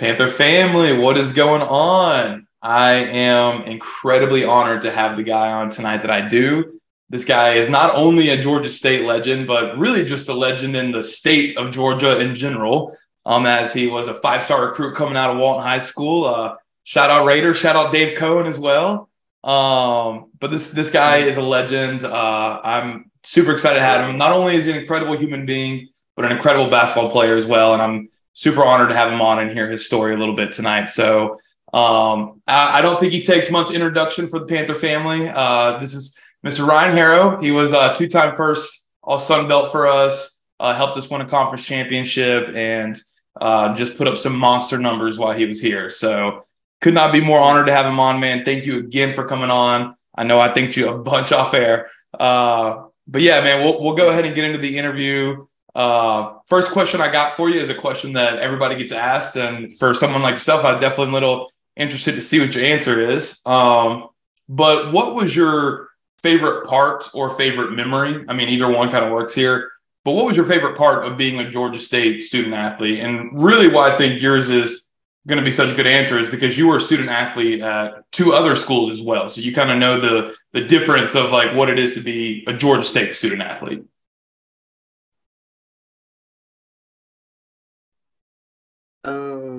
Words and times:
Panther 0.00 0.28
family, 0.28 0.94
what 0.94 1.18
is 1.18 1.34
going 1.34 1.60
on? 1.60 2.46
I 2.62 2.92
am 2.92 3.60
incredibly 3.64 4.46
honored 4.46 4.80
to 4.82 4.90
have 4.90 5.18
the 5.18 5.22
guy 5.22 5.52
on 5.52 5.68
tonight 5.68 5.98
that 5.98 6.10
I 6.10 6.26
do. 6.26 6.80
This 7.10 7.22
guy 7.22 7.56
is 7.56 7.68
not 7.68 7.94
only 7.94 8.30
a 8.30 8.40
Georgia 8.40 8.70
State 8.70 9.04
legend, 9.04 9.46
but 9.46 9.76
really 9.76 10.02
just 10.02 10.30
a 10.30 10.32
legend 10.32 10.74
in 10.74 10.90
the 10.90 11.04
state 11.04 11.58
of 11.58 11.70
Georgia 11.70 12.18
in 12.18 12.34
general, 12.34 12.96
um, 13.26 13.44
as 13.44 13.74
he 13.74 13.88
was 13.88 14.08
a 14.08 14.14
five 14.14 14.42
star 14.42 14.64
recruit 14.64 14.96
coming 14.96 15.18
out 15.18 15.32
of 15.32 15.36
Walton 15.36 15.64
High 15.64 15.80
School. 15.80 16.24
Uh, 16.24 16.54
shout 16.82 17.10
out 17.10 17.26
Raiders, 17.26 17.58
shout 17.58 17.76
out 17.76 17.92
Dave 17.92 18.16
Cohen 18.16 18.46
as 18.46 18.58
well. 18.58 19.10
Um, 19.44 20.30
but 20.38 20.50
this 20.50 20.68
this 20.68 20.88
guy 20.88 21.18
is 21.18 21.36
a 21.36 21.42
legend. 21.42 22.04
Uh, 22.04 22.60
I'm 22.64 23.10
super 23.22 23.52
excited 23.52 23.80
to 23.80 23.84
have 23.84 24.08
him. 24.08 24.16
Not 24.16 24.32
only 24.32 24.56
is 24.56 24.64
he 24.64 24.72
an 24.72 24.78
incredible 24.78 25.18
human 25.18 25.44
being, 25.44 25.90
but 26.16 26.24
an 26.24 26.32
incredible 26.32 26.70
basketball 26.70 27.10
player 27.10 27.36
as 27.36 27.44
well. 27.44 27.74
And 27.74 27.82
I'm 27.82 28.08
super 28.32 28.64
honored 28.64 28.90
to 28.90 28.94
have 28.94 29.12
him 29.12 29.20
on 29.20 29.38
and 29.38 29.50
hear 29.50 29.70
his 29.70 29.86
story 29.86 30.14
a 30.14 30.16
little 30.16 30.36
bit 30.36 30.52
tonight. 30.52 30.88
So 30.88 31.38
um, 31.72 32.42
I, 32.46 32.78
I, 32.78 32.82
don't 32.82 32.98
think 32.98 33.12
he 33.12 33.22
takes 33.22 33.50
much 33.50 33.70
introduction 33.70 34.26
for 34.26 34.40
the 34.40 34.46
Panther 34.46 34.74
family. 34.74 35.28
Uh, 35.28 35.78
this 35.78 35.94
is 35.94 36.18
Mr. 36.44 36.66
Ryan 36.66 36.96
Harrow. 36.96 37.40
He 37.40 37.52
was 37.52 37.72
a 37.72 37.94
two-time 37.96 38.34
first 38.34 38.88
All 39.02 39.20
Sun 39.20 39.46
Belt 39.46 39.70
for 39.70 39.86
us. 39.86 40.40
Uh, 40.58 40.74
helped 40.74 40.96
us 40.96 41.08
win 41.08 41.20
a 41.20 41.28
conference 41.28 41.64
championship 41.64 42.48
and 42.54 43.00
uh, 43.40 43.74
just 43.74 43.96
put 43.96 44.08
up 44.08 44.18
some 44.18 44.36
monster 44.36 44.78
numbers 44.78 45.18
while 45.18 45.32
he 45.32 45.46
was 45.46 45.60
here. 45.60 45.88
So 45.88 46.42
could 46.80 46.94
not 46.94 47.12
be 47.12 47.20
more 47.20 47.38
honored 47.38 47.66
to 47.66 47.72
have 47.72 47.86
him 47.86 48.00
on, 48.00 48.20
man. 48.20 48.44
Thank 48.44 48.66
you 48.66 48.78
again 48.78 49.12
for 49.14 49.26
coming 49.26 49.50
on. 49.50 49.94
I 50.14 50.24
know 50.24 50.40
I 50.40 50.52
thanked 50.52 50.76
you 50.76 50.88
a 50.88 50.98
bunch 50.98 51.32
off 51.32 51.54
air. 51.54 51.90
Uh, 52.18 52.86
but 53.06 53.22
yeah, 53.22 53.40
man, 53.42 53.64
we'll, 53.64 53.82
we'll 53.82 53.94
go 53.94 54.08
ahead 54.08 54.24
and 54.24 54.34
get 54.34 54.44
into 54.44 54.58
the 54.58 54.76
interview. 54.76 55.46
Uh, 55.74 56.34
first 56.48 56.72
question 56.72 57.00
I 57.00 57.10
got 57.10 57.36
for 57.36 57.48
you 57.48 57.60
is 57.60 57.68
a 57.68 57.74
question 57.74 58.12
that 58.14 58.38
everybody 58.38 58.76
gets 58.76 58.92
asked, 58.92 59.36
and 59.36 59.76
for 59.78 59.94
someone 59.94 60.22
like 60.22 60.34
yourself, 60.34 60.64
I'm 60.64 60.80
definitely 60.80 61.12
a 61.12 61.14
little 61.14 61.52
interested 61.76 62.14
to 62.14 62.20
see 62.20 62.40
what 62.40 62.54
your 62.54 62.64
answer 62.64 63.00
is. 63.00 63.40
Um, 63.46 64.08
but 64.48 64.92
what 64.92 65.14
was 65.14 65.34
your 65.34 65.88
favorite 66.22 66.66
part 66.66 67.08
or 67.14 67.30
favorite 67.30 67.72
memory? 67.72 68.24
I 68.28 68.32
mean, 68.32 68.48
either 68.48 68.68
one 68.68 68.90
kind 68.90 69.04
of 69.04 69.12
works 69.12 69.34
here. 69.34 69.70
But 70.04 70.12
what 70.12 70.24
was 70.24 70.36
your 70.36 70.46
favorite 70.46 70.76
part 70.76 71.06
of 71.06 71.18
being 71.18 71.38
a 71.38 71.50
Georgia 71.50 71.78
State 71.78 72.22
student 72.22 72.54
athlete? 72.54 73.00
And 73.00 73.30
really, 73.38 73.68
why 73.68 73.92
I 73.92 73.96
think 73.96 74.20
yours 74.20 74.48
is 74.48 74.88
going 75.26 75.38
to 75.38 75.44
be 75.44 75.52
such 75.52 75.70
a 75.70 75.74
good 75.74 75.86
answer 75.86 76.18
is 76.18 76.28
because 76.28 76.56
you 76.56 76.66
were 76.66 76.78
a 76.78 76.80
student 76.80 77.10
athlete 77.10 77.60
at 77.60 78.10
two 78.10 78.32
other 78.32 78.56
schools 78.56 78.90
as 78.90 79.02
well. 79.02 79.28
So 79.28 79.42
you 79.42 79.52
kind 79.52 79.70
of 79.70 79.78
know 79.78 80.00
the 80.00 80.34
the 80.52 80.62
difference 80.62 81.14
of 81.14 81.30
like 81.30 81.54
what 81.54 81.68
it 81.68 81.78
is 81.78 81.94
to 81.94 82.00
be 82.00 82.44
a 82.46 82.52
Georgia 82.54 82.84
State 82.84 83.14
student 83.14 83.42
athlete. 83.42 83.84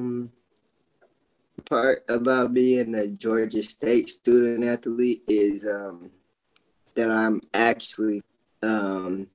Um, 0.01 0.31
part 1.65 2.03
about 2.09 2.53
being 2.53 2.95
a 2.95 3.07
Georgia 3.07 3.61
State 3.61 4.09
student 4.09 4.63
athlete 4.63 5.23
is 5.27 5.67
um 5.67 6.09
that 6.95 7.11
I'm 7.11 7.39
actually 7.53 8.23
um 8.63 9.27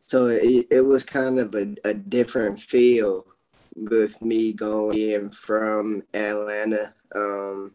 so 0.00 0.26
it, 0.26 0.66
it 0.70 0.80
was 0.80 1.04
kind 1.04 1.38
of 1.38 1.54
a, 1.54 1.74
a 1.84 1.92
different 1.92 2.58
feel 2.58 3.26
with 3.74 4.22
me 4.22 4.52
going 4.52 4.98
in 4.98 5.30
from 5.30 6.02
Atlanta. 6.14 6.94
Um, 7.14 7.74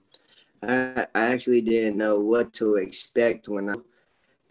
I, 0.64 1.06
I 1.14 1.26
actually 1.34 1.62
didn't 1.62 1.98
know 1.98 2.22
what 2.22 2.54
to 2.54 2.76
expect 2.76 3.50
when 3.50 3.70
I 3.70 3.76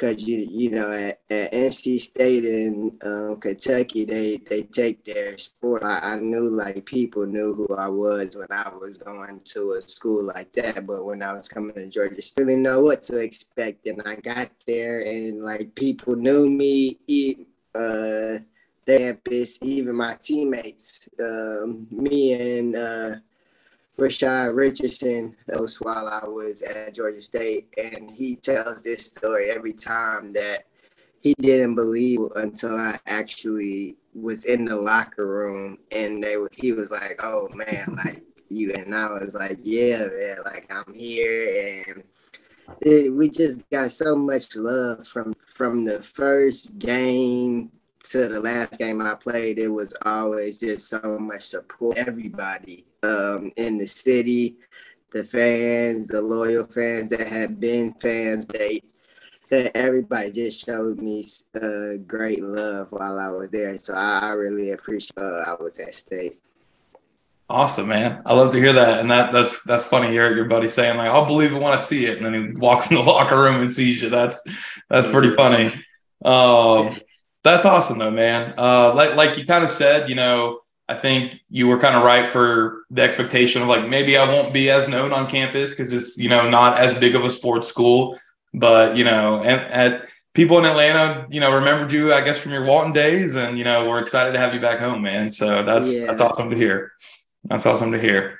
because 0.00 0.26
you 0.26 0.48
you 0.50 0.70
know 0.70 0.90
at, 0.90 1.20
at 1.28 1.52
NC 1.52 2.00
State 2.00 2.44
and 2.44 2.92
um, 3.04 3.36
Kentucky 3.38 4.04
they 4.06 4.38
they 4.38 4.62
take 4.62 5.04
their 5.04 5.36
sport. 5.36 5.84
I, 5.84 6.14
I 6.14 6.16
knew 6.16 6.48
like 6.48 6.86
people 6.86 7.26
knew 7.26 7.54
who 7.54 7.74
I 7.74 7.88
was 7.88 8.34
when 8.36 8.46
I 8.50 8.70
was 8.80 8.96
going 8.96 9.40
to 9.44 9.72
a 9.72 9.82
school 9.82 10.24
like 10.24 10.52
that, 10.52 10.86
but 10.86 11.04
when 11.04 11.22
I 11.22 11.34
was 11.34 11.48
coming 11.48 11.74
to 11.74 11.88
Georgia, 11.88 12.22
still 12.22 12.46
didn't 12.46 12.62
know 12.62 12.80
what 12.80 13.02
to 13.02 13.18
expect. 13.18 13.86
And 13.86 14.02
I 14.06 14.16
got 14.16 14.50
there 14.66 15.02
and 15.02 15.42
like 15.42 15.74
people 15.74 16.16
knew 16.16 16.48
me. 16.48 16.98
Uh, 17.74 18.38
campus, 18.86 19.56
even 19.62 19.94
my 19.94 20.14
teammates, 20.14 21.08
um, 21.20 21.86
me 21.90 22.32
and. 22.58 22.74
Uh, 22.74 23.16
Rashad 24.00 24.56
Richardson. 24.56 25.36
Was 25.48 25.80
while 25.80 26.08
I 26.08 26.26
was 26.26 26.62
at 26.62 26.94
Georgia 26.94 27.20
State, 27.20 27.68
and 27.76 28.10
he 28.10 28.36
tells 28.36 28.82
this 28.82 29.06
story 29.06 29.50
every 29.50 29.74
time 29.74 30.32
that 30.32 30.64
he 31.20 31.34
didn't 31.34 31.74
believe 31.74 32.20
until 32.36 32.76
I 32.76 32.98
actually 33.06 33.98
was 34.14 34.46
in 34.46 34.64
the 34.64 34.76
locker 34.76 35.26
room, 35.26 35.78
and 35.92 36.22
they 36.22 36.38
were, 36.38 36.50
he 36.52 36.72
was 36.72 36.90
like, 36.90 37.20
"Oh 37.22 37.48
man, 37.54 37.98
like 38.04 38.24
you," 38.48 38.72
and 38.72 38.94
I 38.94 39.10
was 39.12 39.34
like, 39.34 39.58
"Yeah, 39.62 40.06
man, 40.06 40.38
like 40.44 40.72
I'm 40.72 40.94
here," 40.94 41.84
and 41.86 42.02
it, 42.80 43.12
we 43.12 43.28
just 43.28 43.68
got 43.70 43.92
so 43.92 44.16
much 44.16 44.56
love 44.56 45.06
from 45.06 45.34
from 45.46 45.84
the 45.84 46.02
first 46.02 46.78
game 46.78 47.70
to 48.10 48.28
the 48.28 48.40
last 48.40 48.78
game 48.78 49.00
I 49.00 49.14
played, 49.14 49.58
it 49.58 49.68
was 49.68 49.94
always 50.02 50.58
just 50.58 50.88
so 50.88 51.18
much 51.20 51.42
support. 51.42 51.96
Everybody 51.96 52.84
um, 53.02 53.52
in 53.56 53.78
the 53.78 53.86
city, 53.86 54.56
the 55.12 55.24
fans, 55.24 56.08
the 56.08 56.20
loyal 56.20 56.64
fans 56.64 57.10
that 57.10 57.28
have 57.28 57.60
been 57.60 57.94
fans, 57.94 58.46
they 58.46 58.82
that 59.50 59.76
everybody 59.76 60.30
just 60.30 60.64
showed 60.64 61.00
me 61.00 61.24
uh, 61.60 61.96
great 62.06 62.42
love 62.42 62.86
while 62.90 63.18
I 63.18 63.28
was 63.28 63.50
there. 63.50 63.76
So 63.78 63.94
I, 63.94 64.30
really 64.30 64.70
appreciate 64.70 65.18
uh, 65.18 65.44
I 65.44 65.54
was 65.60 65.76
at 65.78 65.92
state. 65.94 66.38
Awesome, 67.48 67.88
man. 67.88 68.22
I 68.24 68.32
love 68.32 68.52
to 68.52 68.60
hear 68.60 68.72
that. 68.74 69.00
And 69.00 69.10
that 69.10 69.32
that's 69.32 69.64
that's 69.64 69.84
funny. 69.84 70.14
Your 70.14 70.36
your 70.36 70.44
buddy 70.44 70.68
saying 70.68 70.96
like, 70.96 71.08
I'll 71.10 71.26
believe 71.26 71.52
it 71.52 71.58
when 71.58 71.72
I 71.72 71.76
see 71.76 72.06
it. 72.06 72.18
And 72.18 72.26
then 72.26 72.34
he 72.34 72.60
walks 72.60 72.90
in 72.90 72.96
the 72.96 73.02
locker 73.12 73.40
room 73.40 73.60
and 73.60 73.70
sees 73.70 74.02
you. 74.02 74.08
That's 74.08 74.44
that's 74.88 75.08
pretty 75.08 75.34
funny. 75.34 75.84
Um, 76.24 76.96
that's 77.42 77.64
awesome 77.64 77.98
though, 77.98 78.10
man. 78.10 78.54
Uh, 78.56 78.94
like 78.94 79.14
like 79.16 79.38
you 79.38 79.44
kind 79.44 79.64
of 79.64 79.70
said, 79.70 80.08
you 80.08 80.14
know, 80.14 80.60
I 80.88 80.96
think 80.96 81.40
you 81.48 81.68
were 81.68 81.78
kind 81.78 81.96
of 81.96 82.02
right 82.02 82.28
for 82.28 82.84
the 82.90 83.02
expectation 83.02 83.62
of 83.62 83.68
like 83.68 83.88
maybe 83.88 84.16
I 84.16 84.28
won't 84.28 84.52
be 84.52 84.70
as 84.70 84.88
known 84.88 85.12
on 85.12 85.28
campus 85.28 85.70
because 85.70 85.92
it's 85.92 86.18
you 86.18 86.28
know 86.28 86.48
not 86.48 86.78
as 86.78 86.94
big 86.94 87.14
of 87.14 87.24
a 87.24 87.30
sports 87.30 87.68
school, 87.68 88.18
but 88.52 88.96
you 88.96 89.04
know, 89.04 89.40
and 89.42 89.60
at 89.72 90.08
people 90.34 90.58
in 90.58 90.64
Atlanta, 90.64 91.26
you 91.30 91.40
know, 91.40 91.54
remembered 91.54 91.92
you, 91.92 92.12
I 92.12 92.20
guess, 92.22 92.38
from 92.38 92.52
your 92.52 92.64
Walton 92.64 92.92
days, 92.92 93.36
and 93.36 93.56
you 93.56 93.64
know, 93.64 93.88
we're 93.88 94.00
excited 94.00 94.32
to 94.32 94.38
have 94.38 94.54
you 94.54 94.60
back 94.60 94.78
home, 94.78 95.02
man. 95.02 95.30
So 95.30 95.62
that's 95.62 95.96
yeah. 95.96 96.06
that's 96.06 96.20
awesome 96.20 96.50
to 96.50 96.56
hear. 96.56 96.92
That's 97.44 97.66
awesome 97.66 97.92
to 97.92 98.00
hear. 98.00 98.38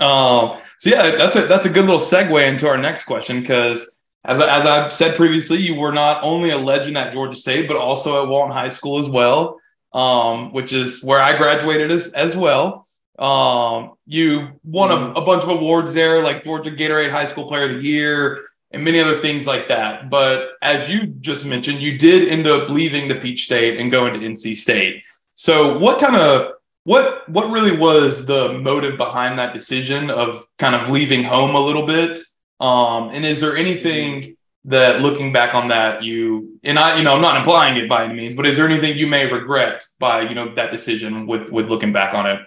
Um, 0.00 0.58
so 0.78 0.90
yeah, 0.90 1.16
that's 1.16 1.36
a 1.36 1.46
that's 1.46 1.66
a 1.66 1.70
good 1.70 1.86
little 1.86 2.00
segue 2.00 2.46
into 2.46 2.68
our 2.68 2.78
next 2.78 3.04
question 3.04 3.40
because 3.40 3.91
as, 4.24 4.40
as 4.40 4.66
I've 4.66 4.92
said 4.92 5.16
previously, 5.16 5.58
you 5.58 5.74
were 5.74 5.92
not 5.92 6.22
only 6.22 6.50
a 6.50 6.58
legend 6.58 6.96
at 6.96 7.12
Georgia 7.12 7.36
State, 7.36 7.66
but 7.66 7.76
also 7.76 8.22
at 8.22 8.28
Walton 8.28 8.52
High 8.52 8.68
School 8.68 8.98
as 8.98 9.08
well, 9.08 9.58
um, 9.92 10.52
which 10.52 10.72
is 10.72 11.02
where 11.02 11.20
I 11.20 11.36
graduated 11.36 11.90
as, 11.90 12.12
as 12.12 12.36
well. 12.36 12.86
Um, 13.18 13.92
you 14.06 14.48
won 14.64 14.90
a, 14.90 14.94
mm-hmm. 14.94 15.16
a, 15.16 15.24
bunch 15.24 15.42
of 15.42 15.50
awards 15.50 15.92
there, 15.92 16.22
like 16.22 16.44
Georgia 16.44 16.70
Gatorade 16.70 17.10
High 17.10 17.26
School 17.26 17.46
Player 17.46 17.64
of 17.64 17.76
the 17.76 17.88
Year 17.88 18.40
and 18.70 18.84
many 18.84 19.00
other 19.00 19.20
things 19.20 19.46
like 19.46 19.68
that. 19.68 20.08
But 20.08 20.52
as 20.62 20.88
you 20.88 21.06
just 21.06 21.44
mentioned, 21.44 21.80
you 21.80 21.98
did 21.98 22.28
end 22.28 22.46
up 22.46 22.70
leaving 22.70 23.08
the 23.08 23.16
Peach 23.16 23.44
State 23.44 23.78
and 23.78 23.90
going 23.90 24.14
to 24.14 24.20
NC 24.20 24.56
State. 24.56 25.02
So 25.34 25.78
what 25.78 26.00
kind 26.00 26.16
of 26.16 26.52
what 26.84 27.28
what 27.28 27.50
really 27.50 27.76
was 27.76 28.26
the 28.26 28.54
motive 28.54 28.96
behind 28.96 29.38
that 29.38 29.54
decision 29.54 30.10
of 30.10 30.44
kind 30.58 30.74
of 30.74 30.90
leaving 30.90 31.22
home 31.22 31.54
a 31.54 31.60
little 31.60 31.86
bit 31.86 32.18
um, 32.62 33.10
and 33.10 33.26
is 33.26 33.40
there 33.40 33.56
anything 33.56 34.36
that 34.64 35.00
looking 35.00 35.32
back 35.32 35.54
on 35.54 35.68
that 35.68 36.04
you 36.04 36.60
and 36.62 36.78
I, 36.78 36.96
you 36.96 37.02
know, 37.02 37.14
I'm 37.16 37.20
not 37.20 37.36
implying 37.36 37.76
it 37.76 37.88
by 37.88 38.04
any 38.04 38.14
means, 38.14 38.36
but 38.36 38.46
is 38.46 38.56
there 38.56 38.68
anything 38.68 38.96
you 38.96 39.08
may 39.08 39.30
regret 39.30 39.84
by, 39.98 40.22
you 40.22 40.34
know, 40.34 40.54
that 40.54 40.70
decision 40.70 41.26
with 41.26 41.50
with 41.50 41.66
looking 41.66 41.92
back 41.92 42.14
on 42.14 42.26
it? 42.26 42.40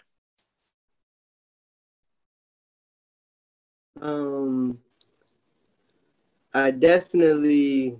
Um 4.01 4.79
I 6.53 6.71
definitely 6.71 7.97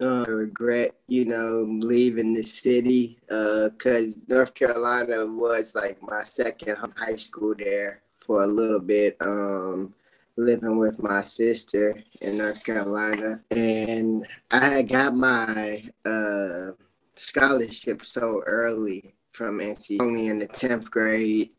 uh, 0.00 0.24
regret, 0.28 0.94
you 1.06 1.24
know, 1.24 1.64
leaving 1.68 2.34
the 2.34 2.42
city 2.42 3.18
because 3.28 4.16
uh, 4.16 4.20
North 4.26 4.54
Carolina 4.54 5.24
was 5.24 5.76
like 5.76 6.02
my 6.02 6.24
second 6.24 6.76
high 6.96 7.14
school 7.14 7.54
there 7.56 8.02
for 8.18 8.42
a 8.42 8.46
little 8.46 8.80
bit. 8.80 9.16
Um, 9.20 9.94
living 10.38 10.78
with 10.78 11.02
my 11.02 11.20
sister 11.20 12.02
in 12.20 12.38
North 12.38 12.64
Carolina, 12.64 13.40
and 13.50 14.26
I 14.50 14.68
had 14.68 14.88
got 14.88 15.14
my 15.14 15.84
uh, 16.04 16.68
scholarship 17.16 18.04
so 18.04 18.42
early 18.46 19.14
from 19.32 19.58
NC, 19.58 20.00
only 20.00 20.28
in 20.28 20.38
the 20.38 20.46
tenth 20.46 20.90
grade. 20.90 21.50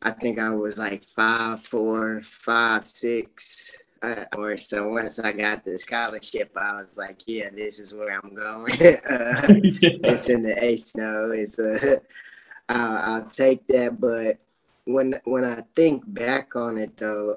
I 0.00 0.12
think 0.12 0.38
I 0.38 0.50
was 0.50 0.78
like 0.78 1.04
five, 1.04 1.60
four, 1.60 2.20
five, 2.22 2.86
six. 2.86 3.76
Uh, 4.02 4.24
or 4.36 4.58
so 4.58 4.88
once 4.88 5.18
I 5.18 5.32
got 5.32 5.64
the 5.64 5.78
scholarship, 5.78 6.52
I 6.56 6.74
was 6.74 6.98
like, 6.98 7.22
yeah, 7.26 7.48
this 7.48 7.78
is 7.78 7.94
where 7.94 8.20
I'm 8.22 8.34
going. 8.34 8.72
uh, 8.82 9.46
yeah. 9.48 10.12
It's 10.12 10.28
in 10.28 10.42
the 10.42 10.62
ACE. 10.62 10.94
No, 10.94 11.30
it's 11.30 11.58
a. 11.58 12.00
I'll, 12.68 13.14
I'll 13.14 13.26
take 13.26 13.66
that, 13.68 14.00
but 14.00 14.38
when 14.84 15.20
when 15.24 15.44
I 15.44 15.62
think 15.74 16.02
back 16.06 16.56
on 16.56 16.78
it 16.78 16.96
though, 16.96 17.36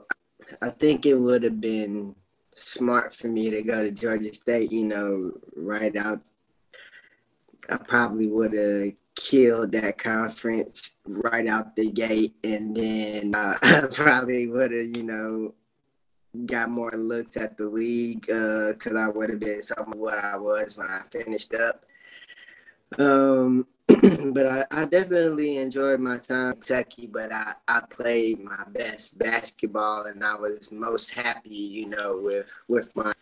I 0.62 0.70
think 0.70 1.06
it 1.06 1.16
would 1.16 1.44
have 1.44 1.62
been 1.62 2.16
smart 2.54 3.16
for 3.16 3.28
me 3.28 3.50
to 3.50 3.62
go 3.62 3.84
to 3.84 3.92
Georgia 3.92 4.34
State. 4.34 4.72
You 4.72 4.86
know, 4.86 5.32
right 5.56 5.96
out. 5.96 6.22
I 7.70 7.78
probably 7.78 8.28
would 8.28 8.54
have 8.54 8.94
killed 9.16 9.72
that 9.74 9.98
conference 9.98 10.96
right 11.06 11.48
out 11.48 11.76
the 11.76 11.92
gate, 11.92 12.36
and 12.44 12.76
then 12.76 13.36
uh, 13.36 13.58
I 13.62 13.88
probably 13.92 14.48
would 14.48 14.72
have, 14.72 14.96
you 14.96 15.04
know, 15.04 15.54
got 16.46 16.70
more 16.70 16.92
looks 16.92 17.36
at 17.36 17.58
the 17.58 17.66
league 17.66 18.22
because 18.22 18.94
uh, 18.96 19.00
I 19.00 19.10
would 19.10 19.30
have 19.30 19.40
been 19.40 19.62
some 19.62 19.92
of 19.94 19.98
what 19.98 20.18
I 20.18 20.38
was 20.38 20.78
when 20.78 20.88
I 20.88 21.02
finished 21.10 21.54
up. 21.56 21.84
Um, 22.98 23.68
but 24.34 24.45
I, 24.45 24.66
I, 24.69 24.86
definitely 24.86 25.57
enjoyed 25.57 26.01
my 26.01 26.18
time 26.18 26.50
in 26.50 26.54
Kentucky, 26.54 27.07
but 27.07 27.31
I, 27.31 27.54
I 27.68 27.81
played 27.89 28.44
my 28.44 28.63
best 28.72 29.18
basketball 29.18 30.06
and 30.06 30.24
I 30.24 30.36
was 30.36 30.72
most 30.72 31.12
happy, 31.12 31.56
you 31.56 31.88
know, 31.88 32.19
with, 32.22 32.51
with 32.68 32.94
my 32.95 33.13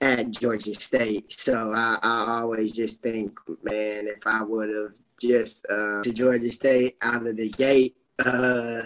at 0.00 0.30
Georgia 0.30 0.74
State. 0.74 1.32
So 1.32 1.72
I, 1.74 1.98
I 2.02 2.40
always 2.40 2.72
just 2.72 3.00
think, 3.00 3.38
man, 3.62 4.06
if 4.06 4.26
I 4.26 4.42
would 4.42 4.68
have 4.68 4.92
just 5.20 5.66
uh, 5.70 6.02
to 6.02 6.12
Georgia 6.12 6.50
State 6.50 6.96
out 7.00 7.26
of 7.26 7.36
the 7.36 7.48
gate, 7.50 7.96
uh, 8.24 8.82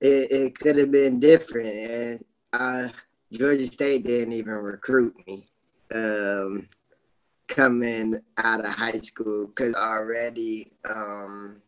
it, 0.00 0.30
it 0.30 0.58
could 0.58 0.76
have 0.76 0.90
been 0.90 1.18
different. 1.18 1.68
And 1.68 2.24
uh, 2.52 2.88
Georgia 3.32 3.66
State 3.66 4.04
didn't 4.04 4.32
even 4.32 4.54
recruit 4.54 5.16
me. 5.26 5.46
Um, 5.92 6.68
coming 7.48 8.20
out 8.38 8.64
of 8.64 8.70
high 8.70 8.98
school 8.98 9.46
because 9.46 9.74
already 9.74 10.72
um, 10.88 11.62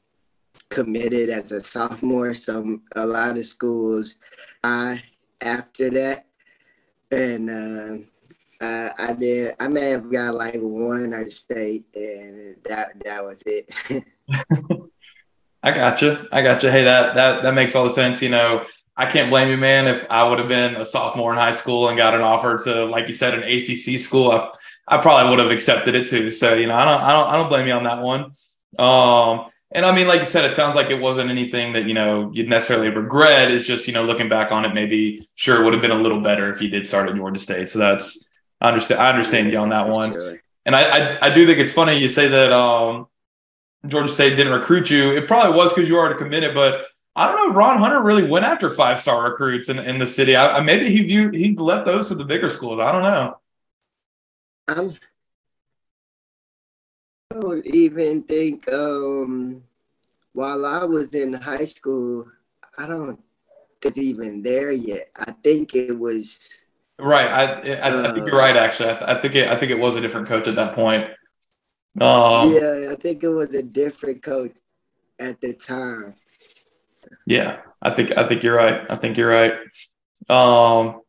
committed 0.70 1.30
as 1.30 1.52
a 1.52 1.62
sophomore. 1.62 2.34
So 2.34 2.80
a 2.94 3.06
lot 3.06 3.36
of 3.36 3.46
schools 3.46 4.14
I 4.64 5.02
after 5.40 5.90
that, 5.90 6.26
and 7.10 7.50
uh, 7.50 8.64
I, 8.64 8.90
I 8.98 9.12
did. 9.12 9.54
I 9.60 9.68
may 9.68 9.90
have 9.90 10.10
got 10.10 10.34
like 10.34 10.56
one 10.56 11.12
or 11.12 11.28
state, 11.30 11.84
and 11.94 12.56
that 12.64 12.92
that 13.04 13.24
was 13.24 13.42
it. 13.46 13.68
I 15.62 15.72
got 15.72 16.00
you. 16.00 16.26
I 16.32 16.42
got 16.42 16.62
you. 16.62 16.70
Hey, 16.70 16.84
that 16.84 17.14
that 17.14 17.42
that 17.42 17.54
makes 17.54 17.74
all 17.74 17.84
the 17.84 17.92
sense. 17.92 18.22
You 18.22 18.30
know, 18.30 18.64
I 18.96 19.06
can't 19.06 19.30
blame 19.30 19.50
you, 19.50 19.56
man. 19.56 19.86
If 19.88 20.06
I 20.08 20.26
would 20.28 20.38
have 20.38 20.48
been 20.48 20.76
a 20.76 20.86
sophomore 20.86 21.32
in 21.32 21.38
high 21.38 21.52
school 21.52 21.88
and 21.88 21.98
got 21.98 22.14
an 22.14 22.22
offer 22.22 22.56
to, 22.64 22.84
like 22.86 23.08
you 23.08 23.14
said, 23.14 23.34
an 23.34 23.42
ACC 23.42 24.00
school, 24.00 24.30
I, 24.30 24.50
I 24.88 24.98
probably 24.98 25.30
would 25.30 25.38
have 25.38 25.50
accepted 25.50 25.94
it 25.94 26.08
too. 26.08 26.30
So 26.30 26.54
you 26.54 26.66
know, 26.66 26.76
I 26.76 26.84
don't, 26.84 27.00
I 27.02 27.12
don't, 27.12 27.28
I 27.28 27.36
don't 27.36 27.48
blame 27.48 27.66
you 27.66 27.72
on 27.72 27.84
that 27.84 28.02
one. 28.02 28.32
Um, 28.78 29.50
and 29.72 29.84
I 29.84 29.94
mean, 29.94 30.06
like 30.06 30.20
you 30.20 30.26
said, 30.26 30.44
it 30.44 30.54
sounds 30.54 30.76
like 30.76 30.90
it 30.90 31.00
wasn't 31.00 31.30
anything 31.30 31.72
that 31.72 31.86
you 31.86 31.94
know 31.94 32.30
you'd 32.32 32.48
necessarily 32.48 32.88
regret. 32.88 33.50
It's 33.50 33.66
just 33.66 33.86
you 33.88 33.94
know, 33.94 34.04
looking 34.04 34.28
back 34.28 34.52
on 34.52 34.64
it, 34.64 34.74
maybe 34.74 35.26
sure 35.34 35.60
it 35.60 35.64
would 35.64 35.72
have 35.72 35.82
been 35.82 35.90
a 35.90 36.00
little 36.00 36.20
better 36.20 36.50
if 36.50 36.62
you 36.62 36.68
did 36.68 36.86
start 36.86 37.08
at 37.08 37.16
Georgia 37.16 37.40
State. 37.40 37.68
So 37.68 37.78
that's 37.78 38.30
I 38.60 38.68
understand. 38.68 39.00
I 39.00 39.10
understand 39.10 39.50
you 39.50 39.58
on 39.58 39.70
that 39.70 39.88
one. 39.88 40.16
And 40.64 40.74
I, 40.74 40.82
I, 40.82 41.26
I 41.26 41.30
do 41.30 41.46
think 41.46 41.58
it's 41.58 41.72
funny 41.72 41.98
you 41.98 42.08
say 42.08 42.28
that 42.28 42.52
um, 42.52 43.06
Georgia 43.86 44.12
State 44.12 44.36
didn't 44.36 44.52
recruit 44.52 44.90
you. 44.90 45.16
It 45.16 45.28
probably 45.28 45.56
was 45.56 45.72
because 45.72 45.88
you 45.88 45.96
already 45.96 46.18
committed, 46.18 46.54
but 46.54 46.86
I 47.14 47.26
don't 47.30 47.48
know. 47.48 47.54
Ron 47.54 47.78
Hunter 47.78 48.02
really 48.02 48.28
went 48.28 48.44
after 48.44 48.70
five 48.70 49.00
star 49.00 49.30
recruits 49.30 49.68
in, 49.68 49.78
in 49.78 49.98
the 49.98 50.06
city. 50.06 50.36
I, 50.36 50.60
maybe 50.60 50.90
he 50.90 51.04
viewed 51.04 51.34
he 51.34 51.54
left 51.54 51.86
those 51.86 52.08
to 52.08 52.14
the 52.14 52.24
bigger 52.24 52.48
schools. 52.48 52.80
I 52.80 52.92
don't 52.92 53.02
know. 53.02 53.38
Um, 54.68 54.94
I 57.30 57.40
don't 57.40 57.66
even 57.66 58.22
think 58.24 58.70
um, 58.72 59.62
while 60.32 60.64
I 60.64 60.84
was 60.84 61.14
in 61.14 61.32
high 61.32 61.64
school, 61.64 62.26
I 62.78 62.86
don't 62.86 63.20
think 63.80 63.98
even 63.98 64.42
there 64.42 64.72
yet. 64.72 65.10
I 65.16 65.32
think 65.32 65.74
it 65.74 65.96
was 65.96 66.58
right. 66.98 67.28
I 67.28 67.44
I, 67.44 67.90
uh, 67.90 68.10
I 68.10 68.14
think 68.14 68.26
you're 68.26 68.38
right. 68.38 68.56
Actually, 68.56 68.90
I, 68.90 69.16
I, 69.16 69.20
think 69.20 69.34
it 69.34 69.48
I 69.48 69.56
think 69.58 69.70
it 69.70 69.78
was 69.78 69.96
a 69.96 70.00
different 70.00 70.26
coach 70.26 70.48
at 70.48 70.56
that 70.56 70.74
point. 70.74 71.04
Um, 72.00 72.52
yeah, 72.52 72.88
I 72.90 72.96
think 72.96 73.22
it 73.22 73.28
was 73.28 73.54
a 73.54 73.62
different 73.62 74.22
coach 74.22 74.58
at 75.18 75.40
the 75.40 75.52
time. 75.52 76.14
Yeah, 77.26 77.60
I 77.80 77.90
think 77.90 78.16
I 78.16 78.26
think 78.26 78.42
you're 78.42 78.56
right. 78.56 78.82
I 78.90 78.96
think 78.96 79.16
you're 79.16 79.30
right. 79.30 79.52
Um, 80.28 81.02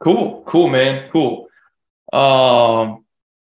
cool, 0.00 0.42
cool, 0.46 0.68
man, 0.68 1.10
cool. 1.10 1.48
Um, 2.12 3.04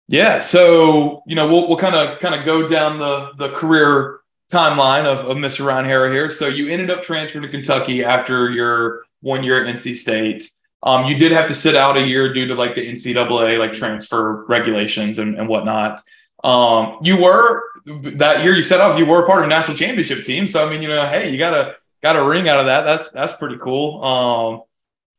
yeah. 0.07 0.39
So 0.39 1.23
you 1.25 1.35
know, 1.35 1.47
we'll 1.47 1.67
we'll 1.67 1.77
kind 1.77 1.95
of 1.95 2.19
kind 2.19 2.35
of 2.35 2.45
go 2.45 2.67
down 2.67 2.99
the 2.99 3.31
the 3.37 3.49
career 3.49 4.19
timeline 4.51 5.05
of, 5.05 5.25
of 5.29 5.37
Mr. 5.37 5.65
Ryan 5.65 5.85
Harrow 5.85 6.11
here. 6.11 6.29
So 6.29 6.47
you 6.47 6.69
ended 6.69 6.91
up 6.91 7.01
transferring 7.01 7.43
to 7.43 7.49
Kentucky 7.49 8.03
after 8.03 8.51
your 8.51 9.03
one 9.21 9.43
year 9.43 9.65
at 9.65 9.75
NC 9.75 9.95
State. 9.95 10.49
Um, 10.83 11.05
you 11.05 11.17
did 11.17 11.31
have 11.31 11.47
to 11.47 11.53
sit 11.53 11.75
out 11.75 11.97
a 11.97 12.05
year 12.05 12.33
due 12.33 12.45
to 12.47 12.55
like 12.55 12.75
the 12.75 12.85
NCAA 12.85 13.57
like 13.57 13.73
transfer 13.73 14.45
regulations 14.45 15.17
and, 15.17 15.39
and 15.39 15.47
whatnot. 15.47 16.01
Um, 16.43 16.97
you 17.01 17.21
were 17.21 17.63
that 17.85 18.43
year 18.43 18.53
you 18.53 18.63
set 18.63 18.81
off, 18.81 18.99
you 18.99 19.05
were 19.05 19.25
part 19.25 19.39
of 19.39 19.45
a 19.45 19.49
national 19.49 19.77
championship 19.77 20.25
team. 20.25 20.45
So 20.45 20.65
I 20.65 20.69
mean, 20.69 20.81
you 20.81 20.89
know, 20.89 21.05
hey, 21.05 21.31
you 21.31 21.37
got 21.37 21.53
a 21.53 21.75
got 22.01 22.15
a 22.15 22.23
ring 22.23 22.49
out 22.49 22.59
of 22.59 22.65
that. 22.65 22.83
That's 22.83 23.09
that's 23.09 23.33
pretty 23.33 23.57
cool. 23.57 24.03
Um, 24.03 24.61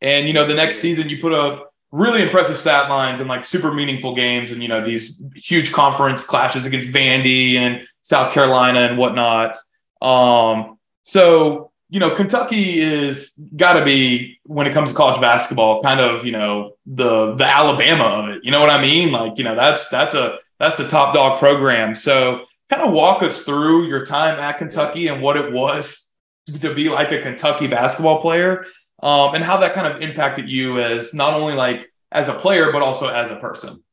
and 0.00 0.28
you 0.28 0.34
know, 0.34 0.46
the 0.46 0.54
next 0.54 0.78
season 0.78 1.08
you 1.08 1.20
put 1.20 1.32
up 1.32 1.73
really 1.94 2.22
impressive 2.22 2.58
stat 2.58 2.90
lines 2.90 3.20
and 3.20 3.28
like 3.28 3.44
super 3.44 3.72
meaningful 3.72 4.14
games, 4.14 4.50
and 4.50 4.60
you 4.62 4.68
know 4.68 4.84
these 4.84 5.22
huge 5.36 5.72
conference 5.72 6.24
clashes 6.24 6.66
against 6.66 6.90
Vandy 6.90 7.54
and 7.54 7.86
South 8.02 8.32
Carolina 8.32 8.80
and 8.80 8.98
whatnot. 8.98 9.56
Um, 10.02 10.78
so 11.04 11.70
you 11.90 12.00
know, 12.00 12.10
Kentucky 12.10 12.80
is 12.80 13.38
got 13.54 13.74
to 13.74 13.84
be 13.84 14.40
when 14.42 14.66
it 14.66 14.72
comes 14.72 14.90
to 14.90 14.96
college 14.96 15.20
basketball, 15.20 15.82
kind 15.82 16.00
of 16.00 16.26
you 16.26 16.32
know 16.32 16.76
the 16.84 17.34
the 17.36 17.46
Alabama 17.46 18.04
of 18.04 18.28
it. 18.30 18.44
You 18.44 18.50
know 18.50 18.60
what 18.60 18.70
I 18.70 18.82
mean? 18.82 19.12
Like 19.12 19.38
you 19.38 19.44
know 19.44 19.54
that's 19.54 19.88
that's 19.88 20.14
a 20.14 20.38
that's 20.58 20.76
the 20.76 20.88
top 20.88 21.14
dog 21.14 21.38
program. 21.38 21.94
So 21.94 22.44
kind 22.68 22.82
of 22.82 22.92
walk 22.92 23.22
us 23.22 23.44
through 23.44 23.86
your 23.86 24.04
time 24.04 24.40
at 24.40 24.58
Kentucky 24.58 25.06
and 25.06 25.22
what 25.22 25.36
it 25.36 25.52
was 25.52 26.12
to 26.60 26.74
be 26.74 26.88
like 26.88 27.12
a 27.12 27.22
Kentucky 27.22 27.68
basketball 27.68 28.20
player 28.20 28.64
um, 29.04 29.34
and 29.34 29.44
how 29.44 29.58
that 29.58 29.74
kind 29.74 29.86
of 29.86 30.00
impacted 30.00 30.48
you 30.48 30.80
as 30.80 31.12
not 31.12 31.34
only 31.34 31.54
like 31.54 31.92
as 32.10 32.28
a 32.30 32.34
player, 32.34 32.72
but 32.72 32.80
also 32.80 33.06
as 33.08 33.30
a 33.30 33.36
person. 33.36 33.84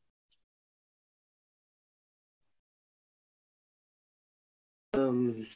Um, 4.94 5.46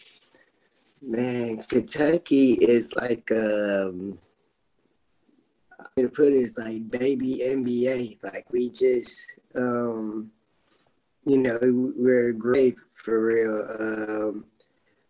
man, 1.01 1.63
Kentucky 1.63 2.53
is 2.53 2.93
like, 2.95 3.33
um, 3.33 4.19
to 5.97 6.09
put 6.11 6.29
it 6.29 6.35
is 6.35 6.59
like 6.59 6.91
baby 6.91 7.41
NBA. 7.43 8.19
Like 8.23 8.53
we 8.53 8.69
just, 8.69 9.33
um, 9.55 10.31
you 11.25 11.39
know, 11.39 11.59
we're 11.63 12.33
great 12.33 12.77
for 12.93 13.25
real. 13.25 13.65
Um, 13.79 14.45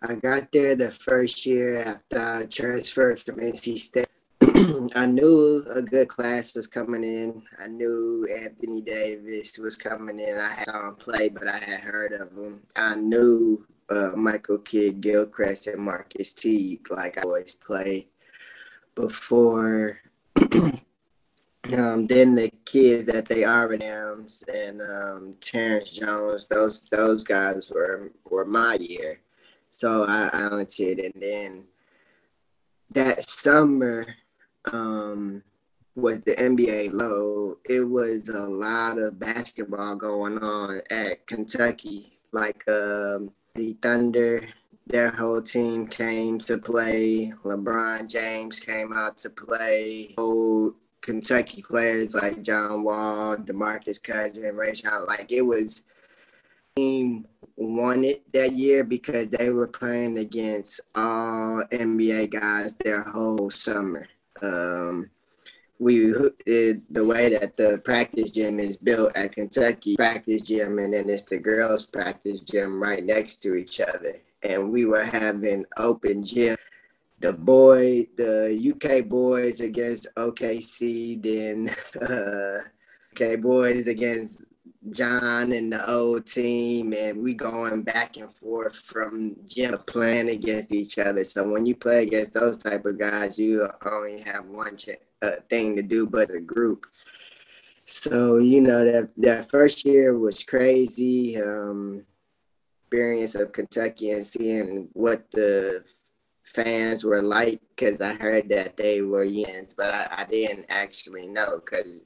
I 0.08 0.14
got 0.14 0.52
there 0.52 0.76
the 0.76 0.92
first 0.92 1.46
year 1.46 1.80
after 1.80 2.20
I 2.20 2.46
transferred 2.46 3.18
from 3.18 3.40
NC 3.40 3.78
State. 3.78 4.06
I 4.94 5.06
knew 5.06 5.64
a 5.68 5.82
good 5.82 6.08
class 6.08 6.54
was 6.54 6.66
coming 6.66 7.04
in. 7.04 7.42
I 7.58 7.66
knew 7.66 8.26
Anthony 8.26 8.80
Davis 8.80 9.58
was 9.58 9.76
coming 9.76 10.18
in. 10.18 10.38
I 10.38 10.52
had 10.52 10.68
him 10.68 10.96
play, 10.96 11.28
but 11.28 11.48
I 11.48 11.58
had 11.58 11.80
heard 11.80 12.12
of 12.12 12.32
him. 12.32 12.62
I 12.74 12.94
knew 12.94 13.66
uh, 13.88 14.10
Michael 14.16 14.58
Kidd 14.58 15.00
Gilchrist 15.00 15.66
and 15.66 15.82
Marquis 15.82 16.32
Teague, 16.36 16.90
like 16.90 17.18
I 17.18 17.22
always 17.22 17.54
play 17.54 18.08
before 18.94 20.00
um, 21.76 22.06
then 22.06 22.34
the 22.34 22.50
kids 22.64 23.06
that 23.06 23.28
they 23.28 23.44
are 23.44 23.72
Adams 23.72 24.44
and 24.52 24.80
um, 24.80 25.34
Terrence 25.40 25.90
Jones, 25.90 26.46
those 26.50 26.80
those 26.90 27.24
guys 27.24 27.70
were 27.72 28.12
were 28.28 28.44
my 28.44 28.76
year. 28.80 29.20
So 29.70 30.04
I, 30.04 30.30
I 30.32 30.58
entered, 30.58 30.98
and 30.98 31.14
then 31.20 31.64
that 32.90 33.28
summer 33.28 34.06
um, 34.72 35.42
was 35.94 36.20
the 36.20 36.34
NBA 36.34 36.92
low. 36.92 37.58
It 37.68 37.80
was 37.80 38.28
a 38.28 38.46
lot 38.46 38.98
of 38.98 39.18
basketball 39.18 39.96
going 39.96 40.38
on 40.38 40.82
at 40.90 41.26
Kentucky, 41.26 42.18
like 42.32 42.62
um, 42.68 43.32
the 43.54 43.76
Thunder. 43.80 44.42
Their 44.86 45.10
whole 45.10 45.42
team 45.42 45.88
came 45.88 46.38
to 46.40 46.58
play. 46.58 47.32
LeBron 47.44 48.08
James 48.08 48.60
came 48.60 48.92
out 48.92 49.16
to 49.18 49.30
play. 49.30 50.14
Old 50.16 50.74
Kentucky 51.00 51.62
players 51.62 52.14
like 52.14 52.42
John 52.42 52.84
Wall, 52.84 53.36
DeMarcus 53.36 54.02
Cousins, 54.02 54.54
Rajon. 54.54 55.06
Like 55.06 55.32
it 55.32 55.42
was 55.42 55.82
team 56.76 57.26
won 57.56 58.04
it 58.04 58.30
that 58.32 58.52
year 58.52 58.84
because 58.84 59.28
they 59.28 59.50
were 59.50 59.66
playing 59.66 60.18
against 60.18 60.80
all 60.94 61.64
NBA 61.72 62.30
guys 62.30 62.74
their 62.74 63.02
whole 63.02 63.50
summer. 63.50 64.06
Um, 64.42 65.10
we 65.78 66.06
the 66.06 67.04
way 67.04 67.28
that 67.30 67.56
the 67.56 67.78
practice 67.84 68.30
gym 68.30 68.58
is 68.58 68.76
built 68.76 69.16
at 69.16 69.32
Kentucky. 69.32 69.96
Practice 69.96 70.42
gym, 70.42 70.78
and 70.78 70.92
then 70.92 71.08
it's 71.08 71.24
the 71.24 71.38
girls' 71.38 71.86
practice 71.86 72.40
gym 72.40 72.82
right 72.82 73.04
next 73.04 73.42
to 73.42 73.54
each 73.54 73.80
other, 73.80 74.16
and 74.42 74.72
we 74.72 74.86
were 74.86 75.04
having 75.04 75.64
open 75.76 76.24
gym. 76.24 76.56
The 77.20 77.32
boy, 77.32 78.08
the 78.16 78.72
UK 78.74 79.08
boys 79.08 79.60
against 79.60 80.06
OKC, 80.16 81.22
then 81.22 81.70
uh, 82.02 82.60
UK 83.12 83.40
boys 83.40 83.86
against 83.86 84.44
John 84.90 85.52
and 85.52 85.72
the 85.72 85.90
old 85.90 86.26
team, 86.26 86.92
and 86.92 87.22
we 87.22 87.34
going 87.34 87.82
back 87.82 88.16
and 88.16 88.32
forth 88.32 88.76
from 88.76 89.36
gym 89.46 89.76
playing 89.86 90.30
against 90.30 90.72
each 90.72 90.98
other. 90.98 91.24
So 91.24 91.50
when 91.50 91.66
you 91.66 91.74
play 91.74 92.02
against 92.02 92.34
those 92.34 92.58
type 92.58 92.84
of 92.84 92.98
guys, 92.98 93.38
you 93.38 93.68
only 93.84 94.20
have 94.20 94.46
one 94.46 94.76
ch- 94.76 94.90
uh, 95.22 95.32
thing 95.50 95.76
to 95.76 95.82
do, 95.82 96.06
but 96.06 96.30
a 96.30 96.40
group. 96.40 96.86
So 97.86 98.38
you 98.38 98.60
know 98.60 98.84
that 98.84 99.10
that 99.18 99.50
first 99.50 99.84
year 99.84 100.18
was 100.18 100.42
crazy. 100.42 101.40
Um, 101.40 102.04
experience 102.86 103.34
of 103.34 103.52
Kentucky 103.52 104.12
and 104.12 104.24
seeing 104.24 104.88
what 104.92 105.28
the 105.32 105.84
fans 106.44 107.04
were 107.04 107.22
like 107.22 107.60
because 107.70 108.00
I 108.00 108.14
heard 108.14 108.48
that 108.50 108.76
they 108.76 109.02
were 109.02 109.26
Yens, 109.26 109.74
but 109.76 109.92
I, 109.92 110.08
I 110.18 110.24
didn't 110.24 110.66
actually 110.68 111.26
know 111.26 111.60
because 111.64 112.00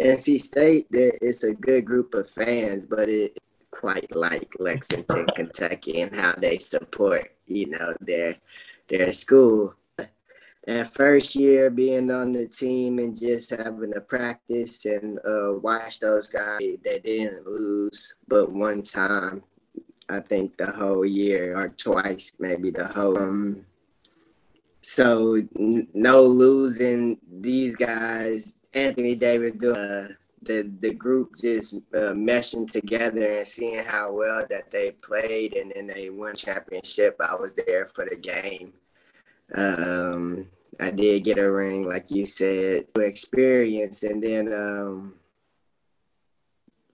NC 0.00 0.40
State 0.40 0.86
it's 0.90 1.44
a 1.44 1.54
good 1.54 1.84
group 1.84 2.14
of 2.14 2.28
fans, 2.28 2.84
but 2.86 3.08
it 3.08 3.38
quite 3.70 4.14
like 4.14 4.48
Lexington, 4.58 5.26
Kentucky, 5.34 6.00
and 6.00 6.14
how 6.14 6.34
they 6.36 6.58
support 6.58 7.32
you 7.46 7.70
know 7.70 7.94
their 8.00 8.36
their 8.88 9.12
school. 9.12 9.74
And 10.64 10.88
first 10.88 11.34
year 11.34 11.70
being 11.70 12.08
on 12.12 12.32
the 12.32 12.46
team 12.46 13.00
and 13.00 13.18
just 13.18 13.50
having 13.50 13.92
to 13.94 14.00
practice 14.00 14.84
and 14.84 15.18
uh, 15.18 15.54
watch 15.58 15.98
those 15.98 16.28
guys, 16.28 16.60
they 16.60 17.00
didn't 17.00 17.46
lose 17.46 18.14
but 18.28 18.52
one 18.52 18.82
time. 18.82 19.42
I 20.08 20.20
think 20.20 20.56
the 20.58 20.70
whole 20.70 21.06
year 21.06 21.56
or 21.56 21.70
twice, 21.70 22.32
maybe 22.38 22.70
the 22.70 22.86
whole. 22.86 23.18
Um, 23.18 23.66
so 24.82 25.36
n- 25.58 25.88
no 25.94 26.22
losing 26.22 27.18
these 27.40 27.74
guys. 27.74 28.61
Anthony 28.74 29.14
Davis 29.14 29.52
doing 29.52 29.76
uh, 29.76 30.08
the 30.42 30.70
the 30.80 30.92
group 30.92 31.36
just 31.36 31.74
uh, 31.94 32.12
meshing 32.14 32.70
together 32.70 33.38
and 33.38 33.46
seeing 33.46 33.84
how 33.84 34.12
well 34.12 34.44
that 34.48 34.70
they 34.70 34.92
played, 34.92 35.54
and 35.54 35.72
then 35.74 35.86
they 35.86 36.10
won 36.10 36.34
championship. 36.36 37.16
I 37.20 37.34
was 37.34 37.54
there 37.54 37.86
for 37.86 38.06
the 38.08 38.16
game. 38.16 38.72
Um, 39.54 40.48
I 40.80 40.90
did 40.90 41.24
get 41.24 41.38
a 41.38 41.50
ring, 41.50 41.86
like 41.86 42.10
you 42.10 42.26
said, 42.26 42.86
experience, 42.96 44.02
and 44.02 44.22
then 44.22 44.52
um, 44.52 45.14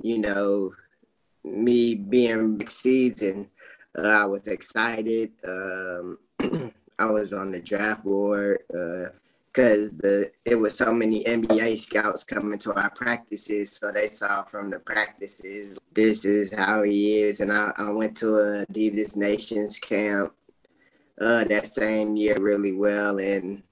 you 0.03 0.19
know, 0.19 0.73
me 1.45 1.95
being 1.95 2.67
season, 2.69 3.49
uh, 3.97 4.03
I 4.03 4.25
was 4.27 4.47
excited. 4.47 5.33
Um, 5.47 6.19
I 6.99 7.07
was 7.07 7.33
on 7.33 7.53
the 7.53 7.61
draft 7.61 8.05
board 8.05 8.59
because 9.53 9.97
the 9.97 10.31
it 10.45 10.55
was 10.55 10.77
so 10.77 10.93
many 10.93 11.25
NBA 11.25 11.79
scouts 11.79 12.25
coming 12.25 12.59
to 12.61 12.75
our 12.75 12.91
practices, 12.91 13.77
so 13.77 13.91
they 13.91 14.09
saw 14.09 14.45
from 14.45 14.71
the 14.71 14.79
practices 14.79 15.79
this 15.93 16.25
is 16.25 16.55
how 16.55 16.83
he 16.83 17.21
is, 17.21 17.41
and 17.41 17.53
I, 17.53 17.73
I 17.77 17.91
went 17.91 18.17
to 18.19 18.37
a 18.37 18.67
Adidas 18.67 19.17
Nations 19.17 19.79
camp 19.79 20.33
uh, 21.21 21.45
that 21.45 21.67
same 21.67 22.17
year 22.17 22.37
really 22.39 22.73
well, 22.73 23.19
and 23.19 23.63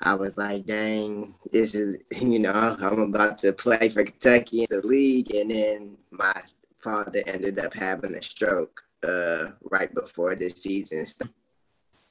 I 0.00 0.14
was 0.14 0.36
like, 0.36 0.66
dang, 0.66 1.34
this 1.50 1.74
is 1.74 1.98
you 2.20 2.38
know 2.38 2.76
I'm 2.80 3.00
about 3.00 3.38
to 3.38 3.52
play 3.52 3.88
for 3.88 4.04
Kentucky 4.04 4.60
in 4.60 4.68
the 4.70 4.86
league, 4.86 5.34
and 5.34 5.50
then 5.50 5.96
my 6.10 6.40
father 6.78 7.22
ended 7.26 7.58
up 7.58 7.74
having 7.74 8.14
a 8.14 8.22
stroke 8.22 8.82
uh, 9.02 9.46
right 9.70 9.92
before 9.94 10.34
the 10.34 10.50
season 10.50 11.04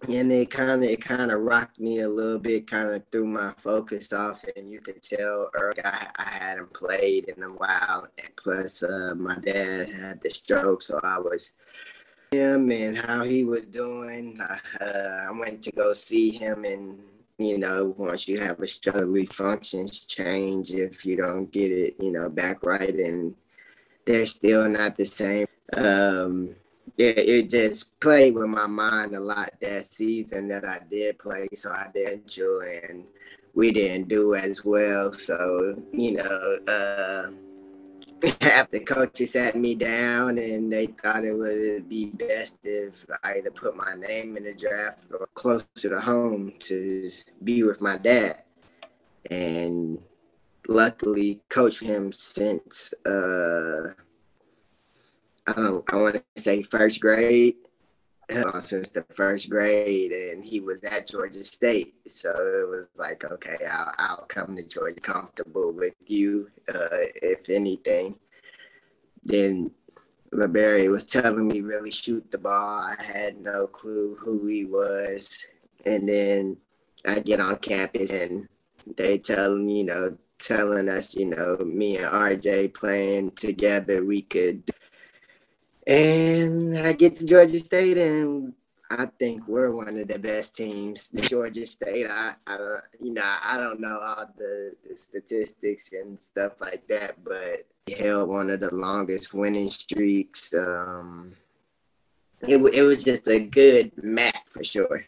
and 0.09 0.31
it 0.31 0.49
kind 0.49 0.83
of 0.83 0.89
it 0.89 1.01
kind 1.01 1.31
of 1.31 1.41
rocked 1.41 1.79
me 1.79 1.99
a 1.99 2.09
little 2.09 2.39
bit, 2.39 2.67
kind 2.67 2.89
of 2.89 3.03
threw 3.11 3.25
my 3.25 3.53
focus 3.57 4.13
off, 4.13 4.43
and 4.55 4.69
you 4.69 4.81
could 4.81 5.01
tell 5.01 5.49
early 5.53 5.83
I, 5.83 6.07
I 6.15 6.29
hadn't 6.29 6.73
played 6.73 7.25
in 7.25 7.43
a 7.43 7.49
while, 7.49 8.07
and 8.17 8.35
plus 8.35 8.83
uh, 8.83 9.13
my 9.15 9.35
dad 9.35 9.89
had 9.89 10.21
the 10.21 10.31
stroke, 10.31 10.81
so 10.81 10.99
I 11.03 11.19
was 11.19 11.51
him 12.31 12.71
and 12.71 12.97
how 12.97 13.23
he 13.23 13.43
was 13.43 13.65
doing. 13.65 14.39
Uh, 14.41 15.27
I 15.27 15.31
went 15.31 15.61
to 15.63 15.71
go 15.71 15.93
see 15.93 16.31
him, 16.31 16.65
and 16.65 16.99
you 17.37 17.57
know, 17.57 17.93
once 17.97 18.27
you 18.27 18.39
have 18.39 18.59
a 18.59 18.67
stroke, 18.67 19.33
functions 19.33 20.05
change 20.05 20.71
if 20.71 21.05
you 21.05 21.17
don't 21.17 21.51
get 21.51 21.71
it, 21.71 21.95
you 21.99 22.11
know, 22.11 22.29
back 22.29 22.65
right, 22.65 22.95
and 22.95 23.35
they're 24.05 24.25
still 24.25 24.69
not 24.69 24.95
the 24.95 25.05
same. 25.05 25.47
Um, 25.75 26.55
yeah, 26.97 27.13
it 27.17 27.49
just 27.49 27.99
played 27.99 28.35
with 28.35 28.47
my 28.47 28.67
mind 28.67 29.15
a 29.15 29.19
lot 29.19 29.51
that 29.59 29.85
season 29.85 30.47
that 30.47 30.63
I 30.63 30.79
did 30.89 31.19
play. 31.19 31.47
So 31.53 31.71
I 31.71 31.89
didn't 31.93 32.23
enjoy, 32.23 32.81
and 32.87 33.05
we 33.53 33.71
didn't 33.71 34.07
do 34.07 34.35
as 34.35 34.63
well. 34.63 35.11
So 35.11 35.83
you 35.91 36.13
know, 36.13 36.57
uh, 36.67 37.31
the 38.71 38.83
coaches 38.85 39.33
sat 39.33 39.57
me 39.57 39.75
down, 39.75 40.37
and 40.37 40.71
they 40.71 40.87
thought 40.87 41.25
it 41.25 41.33
would 41.33 41.89
be 41.89 42.11
best 42.11 42.59
if 42.63 43.05
I 43.23 43.35
either 43.35 43.51
put 43.51 43.75
my 43.75 43.93
name 43.95 44.37
in 44.37 44.45
the 44.45 44.55
draft 44.55 45.11
or 45.11 45.27
closer 45.33 45.89
to 45.89 45.99
home 45.99 46.53
to 46.59 47.09
be 47.43 47.63
with 47.63 47.81
my 47.81 47.97
dad. 47.97 48.43
And 49.29 49.99
luckily, 50.69 51.41
coach 51.49 51.81
him 51.81 52.13
since. 52.13 52.93
Uh, 53.05 53.95
I 55.47 55.53
don't 55.53 55.93
I 55.93 55.95
want 55.97 56.15
to 56.15 56.41
say 56.41 56.61
first 56.61 56.99
grade 57.01 57.55
uh, 58.33 58.59
since 58.59 58.89
the 58.89 59.05
first 59.11 59.49
grade, 59.49 60.11
and 60.11 60.43
he 60.43 60.59
was 60.59 60.83
at 60.83 61.07
Georgia 61.07 61.43
State, 61.43 61.95
so 62.07 62.29
it 62.31 62.69
was 62.69 62.87
like, 62.97 63.23
okay, 63.23 63.57
I'll, 63.69 63.93
I'll 63.97 64.25
come 64.27 64.55
to 64.55 64.63
Georgia 64.67 64.99
comfortable 64.99 65.71
with 65.71 65.93
you, 66.07 66.49
uh, 66.73 66.87
if 67.21 67.49
anything. 67.49 68.15
Then 69.23 69.71
LeBerry 70.33 70.89
was 70.89 71.05
telling 71.05 71.47
me 71.47 71.61
really 71.61 71.91
shoot 71.91 72.29
the 72.31 72.37
ball. 72.37 72.79
I 72.79 73.01
had 73.01 73.39
no 73.39 73.67
clue 73.67 74.15
who 74.19 74.47
he 74.47 74.65
was, 74.65 75.45
and 75.85 76.07
then 76.09 76.57
I 77.05 77.19
get 77.19 77.39
on 77.39 77.57
campus 77.57 78.09
and 78.09 78.47
they 78.97 79.17
tell 79.17 79.55
me, 79.55 79.79
you 79.79 79.83
know, 79.85 80.17
telling 80.39 80.89
us, 80.89 81.15
you 81.15 81.25
know, 81.25 81.57
me 81.57 81.97
and 81.97 82.07
RJ 82.07 82.73
playing 82.73 83.31
together, 83.31 84.03
we 84.03 84.21
could 84.23 84.63
and 85.87 86.77
I 86.77 86.93
get 86.93 87.15
to 87.17 87.25
Georgia 87.25 87.59
State, 87.59 87.97
and 87.97 88.53
I 88.89 89.05
think 89.05 89.47
we're 89.47 89.71
one 89.71 89.97
of 89.99 90.07
the 90.07 90.19
best 90.19 90.55
teams. 90.55 91.09
The 91.09 91.21
Georgia 91.21 91.65
State, 91.65 92.07
I, 92.09 92.33
I 92.45 92.57
don't, 92.57 92.81
you 92.99 93.13
know, 93.13 93.35
I 93.43 93.57
don't 93.57 93.79
know 93.79 93.99
all 93.99 94.27
the, 94.37 94.73
the 94.87 94.97
statistics 94.97 95.91
and 95.93 96.19
stuff 96.19 96.61
like 96.61 96.87
that, 96.87 97.23
but 97.23 97.65
held 97.97 98.29
one 98.29 98.49
of 98.49 98.59
the 98.59 98.73
longest 98.73 99.33
winning 99.33 99.69
streaks. 99.69 100.53
Um, 100.53 101.33
it, 102.41 102.57
it 102.57 102.81
was 102.81 103.03
just 103.03 103.27
a 103.27 103.39
good 103.39 103.91
match 104.03 104.37
for 104.47 104.63
sure. 104.63 105.05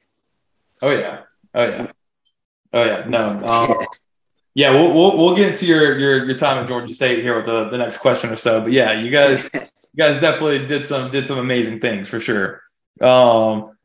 Oh 0.81 0.91
yeah, 0.91 1.21
oh 1.55 1.65
yeah, 1.65 1.87
oh 2.73 2.83
yeah. 2.83 3.05
No, 3.07 3.25
um, 3.45 3.87
yeah, 4.53 4.71
we'll, 4.71 4.93
we'll 4.93 5.17
we'll 5.17 5.35
get 5.35 5.47
into 5.49 5.65
your 5.65 5.97
your 5.97 6.25
your 6.25 6.37
time 6.37 6.59
at 6.59 6.67
Georgia 6.67 6.93
State 6.93 7.23
here 7.23 7.35
with 7.35 7.45
the 7.45 7.69
the 7.69 7.77
next 7.77 7.97
question 7.97 8.31
or 8.31 8.35
so. 8.35 8.61
But 8.61 8.71
yeah, 8.71 8.93
you 8.93 9.09
guys 9.09 9.49
you 9.97 10.03
guys 10.03 10.21
definitely 10.21 10.67
did 10.67 10.85
some 10.85 11.09
did 11.09 11.25
some 11.25 11.39
amazing 11.39 11.79
things 11.79 12.07
for 12.07 12.19
sure. 12.19 12.61
Um, 13.01 13.75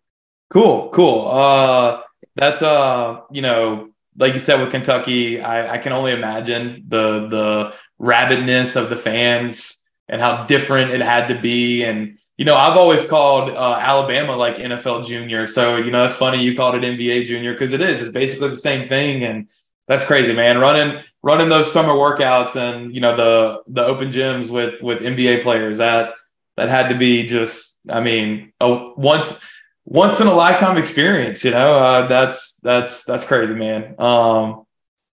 cool, 0.50 0.90
cool. 0.90 1.28
Uh, 1.28 2.02
that's 2.36 2.60
uh, 2.60 3.20
you 3.30 3.40
know, 3.40 3.90
like 4.16 4.34
you 4.34 4.38
said 4.38 4.60
with 4.60 4.70
Kentucky, 4.70 5.40
I, 5.40 5.74
I 5.74 5.78
can 5.78 5.92
only 5.92 6.12
imagine 6.12 6.84
the 6.86 7.28
the 7.28 7.74
rabidness 7.98 8.76
of 8.76 8.90
the 8.90 8.96
fans 8.96 9.82
and 10.06 10.20
how 10.20 10.44
different 10.44 10.90
it 10.90 11.00
had 11.00 11.28
to 11.28 11.40
be. 11.40 11.82
And 11.82 12.18
you 12.36 12.44
know, 12.44 12.56
I've 12.56 12.76
always 12.76 13.06
called 13.06 13.48
uh, 13.48 13.78
Alabama 13.80 14.36
like 14.36 14.56
NFL 14.56 15.06
junior. 15.06 15.46
So 15.46 15.78
you 15.78 15.90
know, 15.90 16.04
it's 16.04 16.16
funny 16.16 16.42
you 16.42 16.54
called 16.54 16.74
it 16.74 16.82
NBA 16.82 17.24
junior 17.24 17.54
because 17.54 17.72
it 17.72 17.80
is. 17.80 18.02
It's 18.02 18.12
basically 18.12 18.50
the 18.50 18.56
same 18.56 18.86
thing. 18.86 19.24
And 19.24 19.48
that's 19.88 20.04
crazy, 20.04 20.32
man. 20.32 20.58
Running 20.58 21.02
running 21.22 21.48
those 21.48 21.72
summer 21.72 21.92
workouts 21.92 22.56
and 22.56 22.94
you 22.94 23.00
know 23.00 23.16
the 23.16 23.62
the 23.66 23.84
open 23.84 24.10
gyms 24.10 24.50
with 24.50 24.82
with 24.82 25.00
NBA 25.00 25.42
players 25.42 25.78
that 25.78 26.14
that 26.56 26.68
had 26.68 26.88
to 26.88 26.94
be 26.96 27.24
just 27.24 27.80
I 27.88 28.00
mean 28.00 28.52
a 28.60 28.92
once 28.96 29.40
once 29.84 30.20
in 30.20 30.26
a 30.26 30.34
lifetime 30.34 30.76
experience. 30.76 31.44
You 31.44 31.50
know 31.52 31.78
uh, 31.78 32.06
that's 32.06 32.56
that's 32.62 33.04
that's 33.04 33.24
crazy, 33.24 33.54
man. 33.54 33.94
Um, 33.98 34.66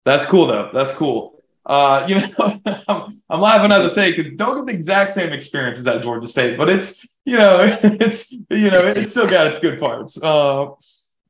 that's 0.05 0.25
cool 0.25 0.47
though. 0.47 0.69
That's 0.73 0.91
cool. 0.91 1.43
Uh, 1.65 2.05
you 2.09 2.15
know, 2.15 2.59
I'm, 2.87 3.21
I'm 3.29 3.41
laughing 3.41 3.71
as 3.71 3.85
I 3.85 3.93
say 3.93 4.11
because 4.11 4.33
don't 4.35 4.57
get 4.57 4.71
the 4.71 4.77
exact 4.77 5.11
same 5.11 5.31
experience 5.31 5.79
as 5.79 5.87
at 5.87 6.03
Georgia 6.03 6.27
State, 6.27 6.57
but 6.57 6.69
it's 6.69 7.05
you 7.25 7.37
know 7.37 7.59
it's 7.83 8.31
you 8.31 8.71
know 8.71 8.79
it's 8.87 9.11
still 9.11 9.27
got 9.27 9.47
its 9.47 9.59
good 9.59 9.79
parts. 9.79 10.21
Uh, 10.21 10.63
um, 10.63 10.75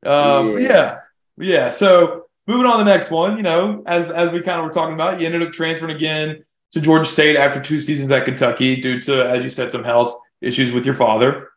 yeah. 0.04 0.58
yeah, 0.58 0.98
yeah. 1.38 1.68
So 1.68 2.23
moving 2.46 2.66
on 2.66 2.78
to 2.78 2.84
the 2.84 2.90
next 2.90 3.10
one, 3.10 3.36
you 3.36 3.42
know, 3.42 3.82
as 3.86 4.10
as 4.10 4.32
we 4.32 4.40
kind 4.40 4.58
of 4.58 4.66
were 4.66 4.72
talking 4.72 4.94
about, 4.94 5.20
you 5.20 5.26
ended 5.26 5.42
up 5.42 5.52
transferring 5.52 5.94
again 5.94 6.44
to 6.72 6.80
Georgia 6.80 7.08
State 7.08 7.36
after 7.36 7.60
two 7.60 7.80
seasons 7.80 8.10
at 8.10 8.24
Kentucky 8.24 8.80
due 8.80 9.00
to, 9.02 9.26
as 9.26 9.44
you 9.44 9.50
said, 9.50 9.70
some 9.70 9.84
health 9.84 10.16
issues 10.40 10.72
with 10.72 10.84
your 10.84 10.94
father. 10.94 11.50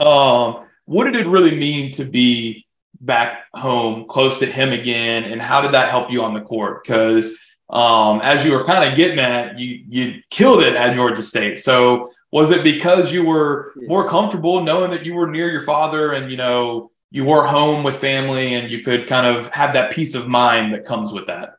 Um, 0.00 0.66
what 0.86 1.04
did 1.04 1.16
it 1.16 1.26
really 1.26 1.54
mean 1.54 1.92
to 1.92 2.04
be 2.04 2.66
back 3.00 3.44
home 3.54 4.06
close 4.08 4.38
to 4.38 4.46
him 4.46 4.72
again? 4.72 5.24
And 5.24 5.40
how 5.40 5.60
did 5.60 5.72
that 5.72 5.90
help 5.90 6.10
you 6.10 6.22
on 6.22 6.34
the 6.34 6.40
court? 6.40 6.82
Because 6.82 7.38
um, 7.70 8.20
as 8.22 8.44
you 8.44 8.52
were 8.52 8.64
kind 8.64 8.88
of 8.88 8.96
getting 8.96 9.18
at, 9.18 9.58
you 9.58 9.84
you 9.88 10.22
killed 10.30 10.62
it 10.62 10.74
at 10.74 10.94
Georgia 10.94 11.22
State. 11.22 11.60
So 11.60 12.10
was 12.32 12.50
it 12.50 12.64
because 12.64 13.12
you 13.12 13.24
were 13.24 13.72
more 13.76 14.08
comfortable 14.08 14.62
knowing 14.62 14.90
that 14.90 15.04
you 15.04 15.14
were 15.14 15.26
near 15.26 15.50
your 15.50 15.62
father 15.62 16.12
and 16.12 16.30
you 16.30 16.36
know 16.36 16.90
you 17.10 17.24
were 17.24 17.46
home 17.46 17.84
with 17.84 17.96
family 17.96 18.54
and 18.54 18.70
you 18.70 18.82
could 18.82 19.06
kind 19.06 19.26
of 19.26 19.52
have 19.52 19.72
that 19.74 19.92
peace 19.92 20.14
of 20.14 20.28
mind 20.28 20.74
that 20.74 20.84
comes 20.84 21.12
with 21.12 21.26
that? 21.26 21.58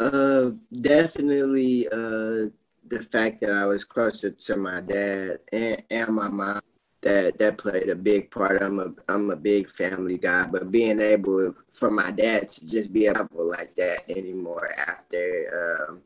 Uh, 0.00 0.50
definitely. 0.80 1.88
Uh, 1.88 2.50
the 2.86 3.06
fact 3.10 3.40
that 3.40 3.50
I 3.50 3.66
was 3.66 3.84
closer 3.84 4.30
to 4.30 4.56
my 4.56 4.80
dad 4.80 5.40
and, 5.52 5.82
and 5.90 6.14
my 6.14 6.28
mom 6.28 6.60
that 7.00 7.38
that 7.38 7.58
played 7.58 7.88
a 7.88 7.94
big 7.94 8.30
part. 8.30 8.62
I'm 8.62 8.78
a 8.78 8.92
I'm 9.08 9.30
a 9.30 9.36
big 9.36 9.70
family 9.70 10.18
guy, 10.18 10.46
but 10.46 10.70
being 10.70 11.00
able 11.00 11.54
for 11.72 11.90
my 11.90 12.10
dad 12.10 12.48
to 12.48 12.66
just 12.66 12.92
be 12.92 13.06
able 13.06 13.28
like 13.32 13.74
that 13.76 14.10
anymore 14.10 14.70
after 14.76 15.86
um, 15.88 16.00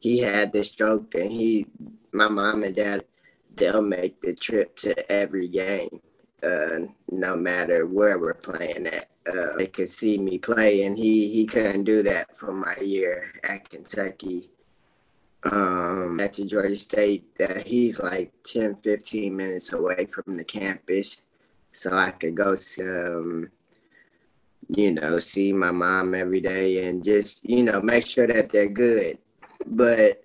he 0.00 0.18
had 0.18 0.52
the 0.52 0.64
stroke 0.64 1.14
and 1.14 1.30
he 1.30 1.66
my 2.12 2.28
mom 2.28 2.62
and 2.62 2.76
dad 2.76 3.04
they'll 3.56 3.82
make 3.82 4.20
the 4.20 4.34
trip 4.34 4.76
to 4.78 5.12
every 5.12 5.48
game, 5.48 6.00
uh, 6.42 6.80
no 7.10 7.36
matter 7.36 7.86
where 7.86 8.18
we're 8.18 8.34
playing 8.34 8.86
at. 8.86 9.08
Uh, 9.26 9.56
they 9.56 9.66
could 9.66 9.88
see 9.88 10.18
me 10.18 10.38
play, 10.38 10.82
and 10.84 10.98
he 10.98 11.30
he 11.30 11.46
couldn't 11.46 11.84
do 11.84 12.02
that 12.02 12.36
for 12.36 12.52
my 12.52 12.76
year 12.76 13.32
at 13.42 13.68
Kentucky 13.68 14.50
um, 15.44 16.18
at 16.20 16.34
the 16.34 16.46
Georgia 16.46 16.76
State 16.76 17.36
that 17.38 17.66
he's 17.66 18.00
like 18.00 18.32
10, 18.44 18.76
15 18.76 19.36
minutes 19.36 19.72
away 19.72 20.06
from 20.06 20.36
the 20.36 20.44
campus. 20.44 21.20
So 21.72 21.92
I 21.92 22.12
could 22.12 22.34
go 22.34 22.54
see, 22.54 22.82
um, 22.82 23.50
you 24.68 24.92
know, 24.92 25.18
see 25.18 25.52
my 25.52 25.70
mom 25.70 26.14
every 26.14 26.40
day 26.40 26.86
and 26.86 27.04
just, 27.04 27.48
you 27.48 27.62
know, 27.62 27.80
make 27.82 28.06
sure 28.06 28.26
that 28.26 28.50
they're 28.50 28.68
good. 28.68 29.18
But 29.66 30.23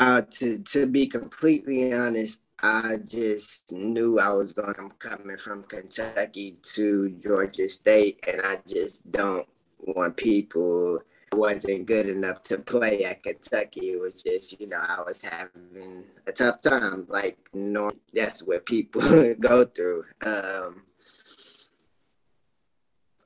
uh, 0.00 0.22
to, 0.22 0.58
to 0.58 0.86
be 0.86 1.06
completely 1.06 1.92
honest, 1.92 2.40
I 2.62 2.96
just 3.04 3.70
knew 3.70 4.18
I 4.18 4.30
was 4.30 4.52
going 4.52 4.74
to 4.74 4.90
coming 4.98 5.36
from 5.36 5.62
Kentucky 5.64 6.56
to 6.74 7.10
Georgia 7.22 7.68
State, 7.68 8.24
and 8.26 8.40
I 8.42 8.58
just 8.66 9.10
don't 9.12 9.46
want 9.78 10.16
people 10.16 11.00
wasn't 11.32 11.86
good 11.86 12.08
enough 12.08 12.42
to 12.44 12.58
play 12.58 13.04
at 13.04 13.22
Kentucky. 13.22 13.90
It 13.90 14.00
was 14.00 14.22
just, 14.22 14.60
you 14.60 14.66
know, 14.66 14.80
I 14.80 15.02
was 15.06 15.22
having 15.22 16.04
a 16.26 16.32
tough 16.32 16.60
time. 16.60 17.06
Like, 17.08 17.38
no, 17.54 17.92
that's 18.12 18.42
what 18.42 18.66
people 18.66 19.34
go 19.40 19.64
through. 19.64 20.06
Um, 20.22 20.82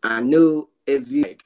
I 0.03 0.21
knew 0.21 0.69
if 0.87 1.11
you, 1.11 1.23
like, 1.23 1.45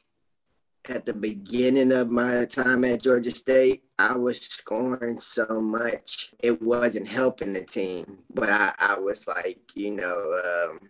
at 0.88 1.04
the 1.04 1.12
beginning 1.12 1.92
of 1.92 2.10
my 2.10 2.44
time 2.46 2.84
at 2.84 3.02
Georgia 3.02 3.30
State, 3.30 3.84
I 3.98 4.16
was 4.16 4.40
scoring 4.40 5.20
so 5.20 5.60
much, 5.60 6.32
it 6.38 6.60
wasn't 6.62 7.08
helping 7.08 7.52
the 7.52 7.62
team. 7.62 8.18
But 8.32 8.50
I, 8.50 8.72
I 8.78 8.98
was 8.98 9.26
like, 9.26 9.60
you 9.74 9.92
know, 9.92 10.32
um, 10.44 10.80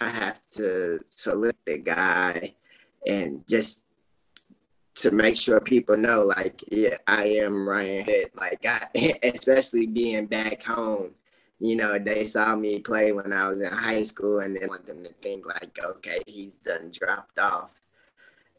I 0.00 0.08
have 0.10 0.40
to 0.50 1.00
select 1.08 1.58
the 1.66 1.78
guy 1.78 2.54
and 3.06 3.46
just 3.48 3.84
to 4.96 5.10
make 5.12 5.36
sure 5.36 5.60
people 5.60 5.96
know, 5.96 6.24
like, 6.24 6.62
yeah, 6.70 6.96
I 7.06 7.24
am 7.24 7.68
Ryan 7.68 8.04
Harrow. 8.04 8.28
Like, 8.34 8.66
I, 8.66 8.86
especially 9.22 9.86
being 9.86 10.26
back 10.26 10.62
home, 10.62 11.14
you 11.60 11.76
know, 11.76 11.98
they 11.98 12.26
saw 12.26 12.54
me 12.54 12.80
play 12.80 13.12
when 13.12 13.32
I 13.32 13.48
was 13.48 13.60
in 13.60 13.72
high 13.72 14.02
school, 14.02 14.40
and 14.40 14.56
they 14.56 14.66
want 14.66 14.86
them 14.86 15.02
to 15.04 15.12
think 15.20 15.46
like, 15.46 15.76
okay, 15.84 16.20
he's 16.26 16.56
done 16.56 16.92
dropped 16.92 17.38
off. 17.38 17.80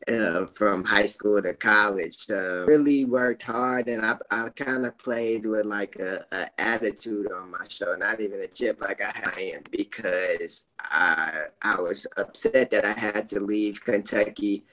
Uh, 0.08 0.46
from 0.48 0.84
high 0.86 1.06
school 1.06 1.42
to 1.42 1.54
college, 1.54 2.26
uh, 2.30 2.66
really 2.66 3.04
worked 3.04 3.44
hard, 3.44 3.88
and 3.90 4.04
I, 4.04 4.16
I 4.32 4.50
kind 4.50 4.86
of 4.86 4.98
played 4.98 5.46
with 5.46 5.66
like 5.66 5.98
a, 5.98 6.26
a, 6.32 6.48
attitude 6.60 7.30
on 7.32 7.52
my 7.52 7.68
show, 7.68 7.94
not 7.96 8.22
even 8.22 8.40
a 8.40 8.48
chip 8.48 8.82
like 8.82 9.02
I 9.04 9.52
am, 9.54 9.64
because 9.70 10.68
I 10.80 11.44
I 11.62 11.76
was 11.82 12.08
upset 12.18 12.72
that 12.72 12.86
I 12.86 12.98
had 12.98 13.28
to 13.30 13.42
leave 13.42 13.84
Kentucky 13.84 14.64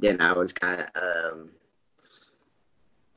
then 0.00 0.20
I 0.20 0.32
was 0.32 0.52
kind 0.52 0.80
of, 0.80 1.02
um, 1.02 1.50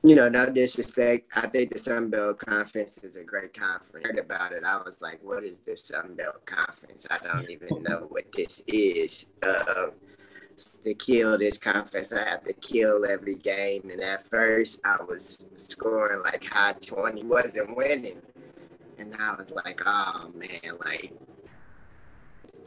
you 0.02 0.14
know, 0.14 0.28
no 0.28 0.50
disrespect. 0.50 1.30
I 1.34 1.46
think 1.46 1.72
the 1.72 1.78
Sun 1.78 2.10
Belt 2.10 2.38
Conference 2.38 2.98
is 2.98 3.16
a 3.16 3.24
great 3.24 3.58
conference. 3.58 4.04
I 4.04 4.08
heard 4.08 4.18
about 4.18 4.52
it. 4.52 4.62
I 4.64 4.76
was 4.84 5.00
like, 5.00 5.20
what 5.22 5.44
is 5.44 5.60
this 5.60 5.84
Sun 5.84 6.14
Belt 6.14 6.44
Conference? 6.44 7.06
I 7.10 7.18
don't 7.18 7.50
even 7.50 7.82
know 7.82 8.06
what 8.10 8.30
this 8.32 8.62
is. 8.66 9.26
Uh, 9.42 9.86
to 10.56 10.94
kill 10.94 11.38
this 11.38 11.58
conference, 11.58 12.12
I 12.12 12.28
have 12.28 12.44
to 12.44 12.52
kill 12.52 13.04
every 13.04 13.34
game. 13.34 13.90
And 13.90 14.00
at 14.00 14.28
first, 14.28 14.80
I 14.84 15.02
was 15.02 15.44
scoring 15.56 16.22
like 16.22 16.44
high 16.44 16.74
20, 16.74 17.24
wasn't 17.24 17.76
winning. 17.76 18.22
And 18.98 19.14
I 19.18 19.34
was 19.36 19.50
like, 19.50 19.80
oh 19.84 20.30
man, 20.34 20.78
like 20.84 21.12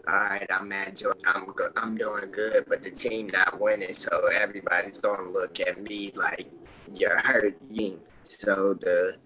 all 0.08 0.16
right, 0.16 0.48
I'm 0.50 0.72
at 0.72 1.02
I'm. 1.26 1.54
I'm 1.76 1.98
doing 1.98 2.32
good, 2.32 2.66
but 2.68 2.82
the 2.82 2.92
team 2.92 3.28
not 3.28 3.60
winning, 3.60 3.94
so 3.94 4.10
everybody's 4.40 5.00
gonna 5.00 5.30
look 5.30 5.60
at 5.60 5.82
me 5.82 6.14
like 6.16 6.48
you're 6.94 7.20
hurting. 7.20 8.00
So 8.24 8.74
the 8.80 9.18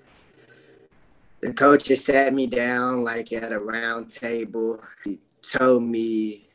the 1.42 1.54
coach 1.54 1.86
just 1.86 2.06
sat 2.06 2.34
me 2.34 2.48
down 2.48 3.04
like 3.04 3.32
at 3.32 3.52
a 3.52 3.60
round 3.60 4.10
table. 4.10 4.84
He 5.04 5.20
told 5.44 5.84
me 5.84 6.48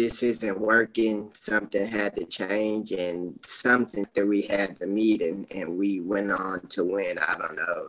this 0.00 0.22
isn't 0.22 0.58
working. 0.58 1.30
Something 1.34 1.86
had 1.86 2.16
to 2.16 2.24
change, 2.24 2.92
and 2.92 3.38
something 3.44 4.06
that 4.14 4.26
we 4.26 4.42
had 4.42 4.78
to 4.78 4.86
meet, 4.86 5.20
and, 5.20 5.78
we 5.78 6.00
went 6.00 6.30
on 6.30 6.66
to 6.68 6.84
win. 6.84 7.18
I 7.18 7.36
don't 7.36 7.56
know, 7.56 7.88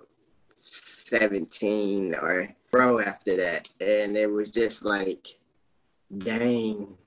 seventeen 0.58 2.14
or 2.16 2.54
pro 2.70 3.00
after 3.00 3.38
that. 3.38 3.70
And 3.80 4.18
it 4.18 4.30
was 4.30 4.52
just 4.52 4.84
like, 4.84 5.40
dang. 6.18 6.98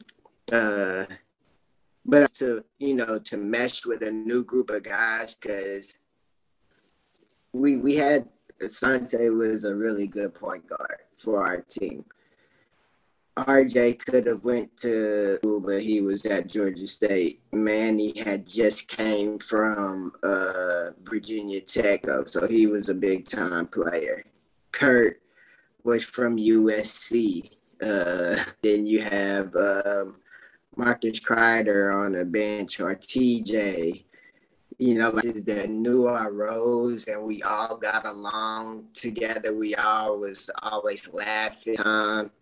Uh, 0.50 1.04
but 2.06 2.32
to, 2.34 2.64
you 2.78 2.94
know, 2.94 3.18
to 3.18 3.36
mesh 3.36 3.84
with 3.86 4.02
a 4.02 4.10
new 4.10 4.42
group 4.44 4.70
of 4.70 4.82
guys, 4.82 5.36
because 5.36 5.94
we, 7.52 7.76
we 7.76 7.96
had, 7.96 8.28
Sante 8.66 9.30
was 9.30 9.64
a 9.64 9.74
really 9.74 10.06
good 10.06 10.34
point 10.34 10.66
guard 10.66 11.00
for 11.16 11.46
our 11.46 11.60
team. 11.62 12.04
RJ 13.36 13.98
could 13.98 14.26
have 14.26 14.44
went 14.44 14.76
to 14.78 15.38
but 15.42 15.82
he 15.82 16.00
was 16.00 16.24
at 16.24 16.46
Georgia 16.46 16.86
State. 16.86 17.42
Manny 17.52 18.16
had 18.20 18.46
just 18.46 18.86
came 18.86 19.38
from 19.40 20.12
uh, 20.22 20.90
Virginia 21.02 21.60
Tech, 21.60 22.04
so 22.26 22.46
he 22.46 22.66
was 22.68 22.88
a 22.88 22.94
big 22.94 23.26
time 23.26 23.66
player. 23.66 24.24
Kurt 24.70 25.20
was 25.82 26.04
from 26.04 26.36
USC. 26.36 27.50
Uh, 27.82 28.36
then 28.62 28.86
you 28.86 29.02
have 29.02 29.54
um, 29.56 30.16
Markus 30.76 31.18
Crider 31.18 31.90
on 31.92 32.12
the 32.12 32.24
bench 32.24 32.78
or 32.78 32.94
TJ. 32.94 34.04
You 34.78 34.94
know, 34.96 35.10
like 35.10 35.44
that 35.44 35.70
knew 35.70 36.06
our 36.06 36.32
roles 36.32 37.06
and 37.06 37.22
we 37.22 37.42
all 37.42 37.76
got 37.76 38.04
along 38.06 38.86
together. 38.92 39.54
We 39.54 39.74
all 39.76 40.18
was 40.18 40.50
always 40.62 41.12
laughing. 41.12 41.76
Um, 41.84 42.32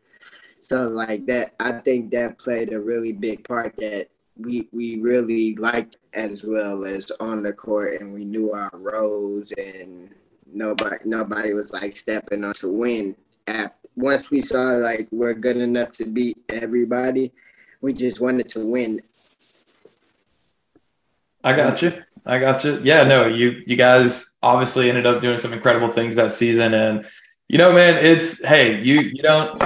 so 0.62 0.88
like 0.88 1.26
that, 1.26 1.54
I 1.60 1.72
think 1.72 2.10
that 2.12 2.38
played 2.38 2.72
a 2.72 2.80
really 2.80 3.12
big 3.12 3.46
part 3.46 3.76
that 3.76 4.08
we 4.36 4.68
we 4.72 4.98
really 5.00 5.54
liked 5.56 5.96
as 6.14 6.42
well 6.42 6.84
as 6.84 7.10
on 7.20 7.42
the 7.42 7.52
court 7.52 8.00
and 8.00 8.14
we 8.14 8.24
knew 8.24 8.52
our 8.52 8.70
roles 8.72 9.52
and 9.52 10.10
nobody 10.50 10.96
nobody 11.04 11.52
was 11.52 11.72
like 11.72 11.96
stepping 11.96 12.44
on 12.44 12.54
to 12.54 12.68
win 12.68 13.14
after 13.46 13.82
once 13.96 14.30
we 14.30 14.40
saw 14.40 14.62
like 14.76 15.08
we're 15.10 15.34
good 15.34 15.56
enough 15.56 15.92
to 15.92 16.06
beat 16.06 16.38
everybody, 16.48 17.32
we 17.80 17.92
just 17.92 18.20
wanted 18.20 18.48
to 18.50 18.64
win. 18.64 19.02
I 21.44 21.52
got 21.54 21.82
you. 21.82 22.02
I 22.24 22.38
got 22.38 22.64
you. 22.64 22.80
Yeah, 22.84 23.02
no, 23.04 23.26
you 23.26 23.62
you 23.66 23.76
guys 23.76 24.38
obviously 24.42 24.88
ended 24.88 25.06
up 25.06 25.20
doing 25.20 25.40
some 25.40 25.52
incredible 25.52 25.88
things 25.88 26.16
that 26.16 26.32
season, 26.32 26.72
and 26.72 27.06
you 27.52 27.58
know, 27.58 27.70
man, 27.70 28.02
it's 28.02 28.42
hey, 28.42 28.82
you 28.82 29.00
you 29.00 29.22
don't 29.22 29.60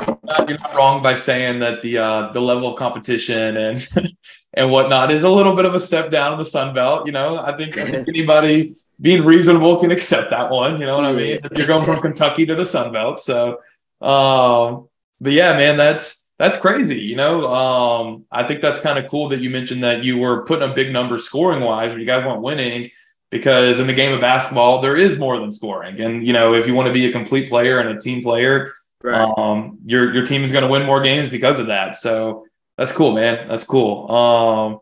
you're 0.49 0.59
not 0.59 0.75
wrong 0.75 1.05
by 1.05 1.15
saying 1.15 1.61
that 1.61 1.83
the 1.83 1.99
uh, 1.99 2.33
the 2.33 2.41
level 2.41 2.71
of 2.71 2.77
competition 2.77 3.57
and 3.57 3.89
and 4.55 4.73
whatnot 4.73 5.13
is 5.13 5.23
a 5.23 5.31
little 5.31 5.55
bit 5.55 5.67
of 5.67 5.75
a 5.75 5.79
step 5.79 6.11
down 6.11 6.33
in 6.33 6.39
the 6.39 6.45
Sun 6.45 6.75
Belt. 6.75 7.07
You 7.07 7.13
know, 7.13 7.39
I 7.39 7.57
think, 7.57 7.79
I 7.79 7.85
think 7.91 8.09
anybody 8.09 8.75
being 9.01 9.25
reasonable 9.25 9.79
can 9.79 9.93
accept 9.93 10.31
that 10.31 10.51
one. 10.51 10.81
You 10.81 10.87
know 10.87 10.97
what 10.97 11.05
I 11.05 11.13
mean? 11.13 11.39
You're 11.55 11.69
going 11.69 11.85
from 11.85 12.01
Kentucky 12.01 12.45
to 12.47 12.57
the 12.57 12.67
Sun 12.67 12.93
Belt, 12.93 13.21
so 13.21 13.61
um, 14.01 14.89
but 15.21 15.33
yeah, 15.33 15.53
man, 15.53 15.77
that's 15.77 16.29
that's 16.39 16.57
crazy. 16.57 16.99
You 16.99 17.15
know, 17.15 17.55
um, 17.55 18.25
I 18.33 18.43
think 18.43 18.63
that's 18.63 18.81
kind 18.81 18.99
of 18.99 19.09
cool 19.09 19.29
that 19.29 19.41
you 19.41 19.49
mentioned 19.49 19.85
that 19.85 20.03
you 20.03 20.19
were 20.19 20.45
putting 20.45 20.69
a 20.69 20.75
big 20.75 20.93
number 20.93 21.19
scoring 21.19 21.63
wise, 21.63 21.93
but 21.93 22.01
you 22.01 22.07
guys 22.07 22.25
weren't 22.25 22.43
winning 22.43 22.91
because 23.31 23.81
in 23.81 23.87
the 23.87 23.93
game 23.93 24.13
of 24.13 24.21
basketball 24.21 24.81
there 24.81 24.97
is 24.97 25.19
more 25.19 25.39
than 25.39 25.53
scoring. 25.53 26.01
And 26.01 26.27
you 26.27 26.33
know, 26.33 26.55
if 26.55 26.67
you 26.67 26.75
want 26.75 26.87
to 26.87 26.93
be 26.93 27.07
a 27.07 27.13
complete 27.13 27.49
player 27.49 27.81
and 27.81 27.89
a 27.89 27.99
team 27.99 28.23
player, 28.23 28.73
right. 29.03 29.33
um, 29.37 29.79
your 29.85 30.13
your 30.13 30.25
team 30.25 30.43
is 30.45 30.53
going 30.53 30.63
to 30.63 30.69
win 30.69 30.85
more 30.85 31.01
games 31.01 31.29
because 31.29 31.59
of 31.59 31.69
that. 31.69 31.97
So 31.97 32.47
that's 32.77 32.93
cool, 32.93 33.13
man. 33.13 33.49
That's 33.49 33.65
cool. 33.65 34.11
Um, 34.11 34.81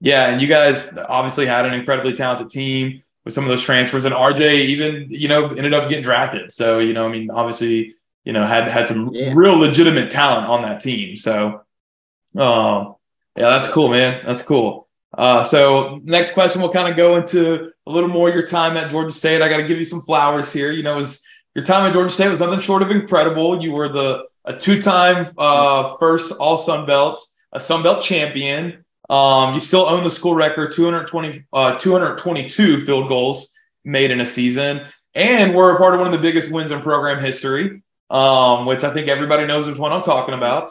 yeah, 0.00 0.28
and 0.28 0.40
you 0.40 0.48
guys 0.48 0.88
obviously 1.08 1.46
had 1.46 1.66
an 1.66 1.74
incredibly 1.74 2.14
talented 2.14 2.50
team 2.50 3.02
with 3.24 3.34
some 3.34 3.44
of 3.44 3.48
those 3.48 3.62
transfers, 3.62 4.04
and 4.04 4.14
RJ 4.14 4.66
even 4.66 5.06
you 5.10 5.28
know 5.28 5.48
ended 5.48 5.74
up 5.74 5.88
getting 5.88 6.02
drafted. 6.02 6.52
So 6.52 6.78
you 6.78 6.92
know, 6.92 7.06
I 7.06 7.10
mean, 7.10 7.30
obviously, 7.30 7.94
you 8.24 8.32
know, 8.32 8.46
had 8.46 8.68
had 8.68 8.88
some 8.88 9.10
yeah. 9.12 9.32
real 9.34 9.56
legitimate 9.56 10.10
talent 10.10 10.46
on 10.46 10.62
that 10.62 10.80
team. 10.80 11.16
So, 11.16 11.62
um, 12.36 12.94
yeah, 13.36 13.50
that's 13.50 13.68
cool, 13.68 13.88
man. 13.88 14.22
That's 14.24 14.42
cool. 14.42 14.88
Uh, 15.20 15.44
so 15.44 16.00
next 16.04 16.32
question, 16.32 16.62
we'll 16.62 16.72
kind 16.72 16.88
of 16.88 16.96
go 16.96 17.16
into 17.16 17.70
a 17.86 17.90
little 17.90 18.08
more 18.08 18.30
your 18.30 18.46
time 18.46 18.78
at 18.78 18.90
Georgia 18.90 19.12
State. 19.12 19.42
I 19.42 19.50
got 19.50 19.58
to 19.58 19.68
give 19.68 19.78
you 19.78 19.84
some 19.84 20.00
flowers 20.00 20.50
here. 20.50 20.70
You 20.70 20.82
know, 20.82 20.96
was 20.96 21.20
your 21.54 21.62
time 21.62 21.86
at 21.86 21.92
Georgia 21.92 22.08
State 22.08 22.30
was 22.30 22.40
nothing 22.40 22.58
short 22.58 22.80
of 22.80 22.90
incredible. 22.90 23.62
You 23.62 23.72
were 23.72 23.90
the 23.90 24.24
a 24.46 24.56
two-time 24.56 25.26
uh, 25.36 25.98
first 25.98 26.32
All 26.40 26.56
Sun 26.56 26.86
Belt, 26.86 27.22
a 27.52 27.60
Sun 27.60 27.82
Belt 27.82 28.00
champion. 28.00 28.82
Um, 29.10 29.52
you 29.52 29.60
still 29.60 29.82
own 29.82 30.04
the 30.04 30.10
school 30.10 30.34
record 30.34 30.72
220, 30.72 31.44
uh, 31.52 31.76
222 31.76 32.86
field 32.86 33.10
goals 33.10 33.54
made 33.84 34.10
in 34.10 34.22
a 34.22 34.26
season, 34.26 34.86
and 35.14 35.54
we're 35.54 35.74
a 35.74 35.76
part 35.76 35.92
of 35.92 36.00
one 36.00 36.06
of 36.06 36.14
the 36.14 36.18
biggest 36.18 36.50
wins 36.50 36.70
in 36.70 36.80
program 36.80 37.22
history, 37.22 37.82
um, 38.08 38.64
which 38.64 38.84
I 38.84 38.94
think 38.94 39.08
everybody 39.08 39.44
knows 39.44 39.68
which 39.68 39.78
one 39.78 39.92
I'm 39.92 40.00
talking 40.00 40.32
about. 40.32 40.70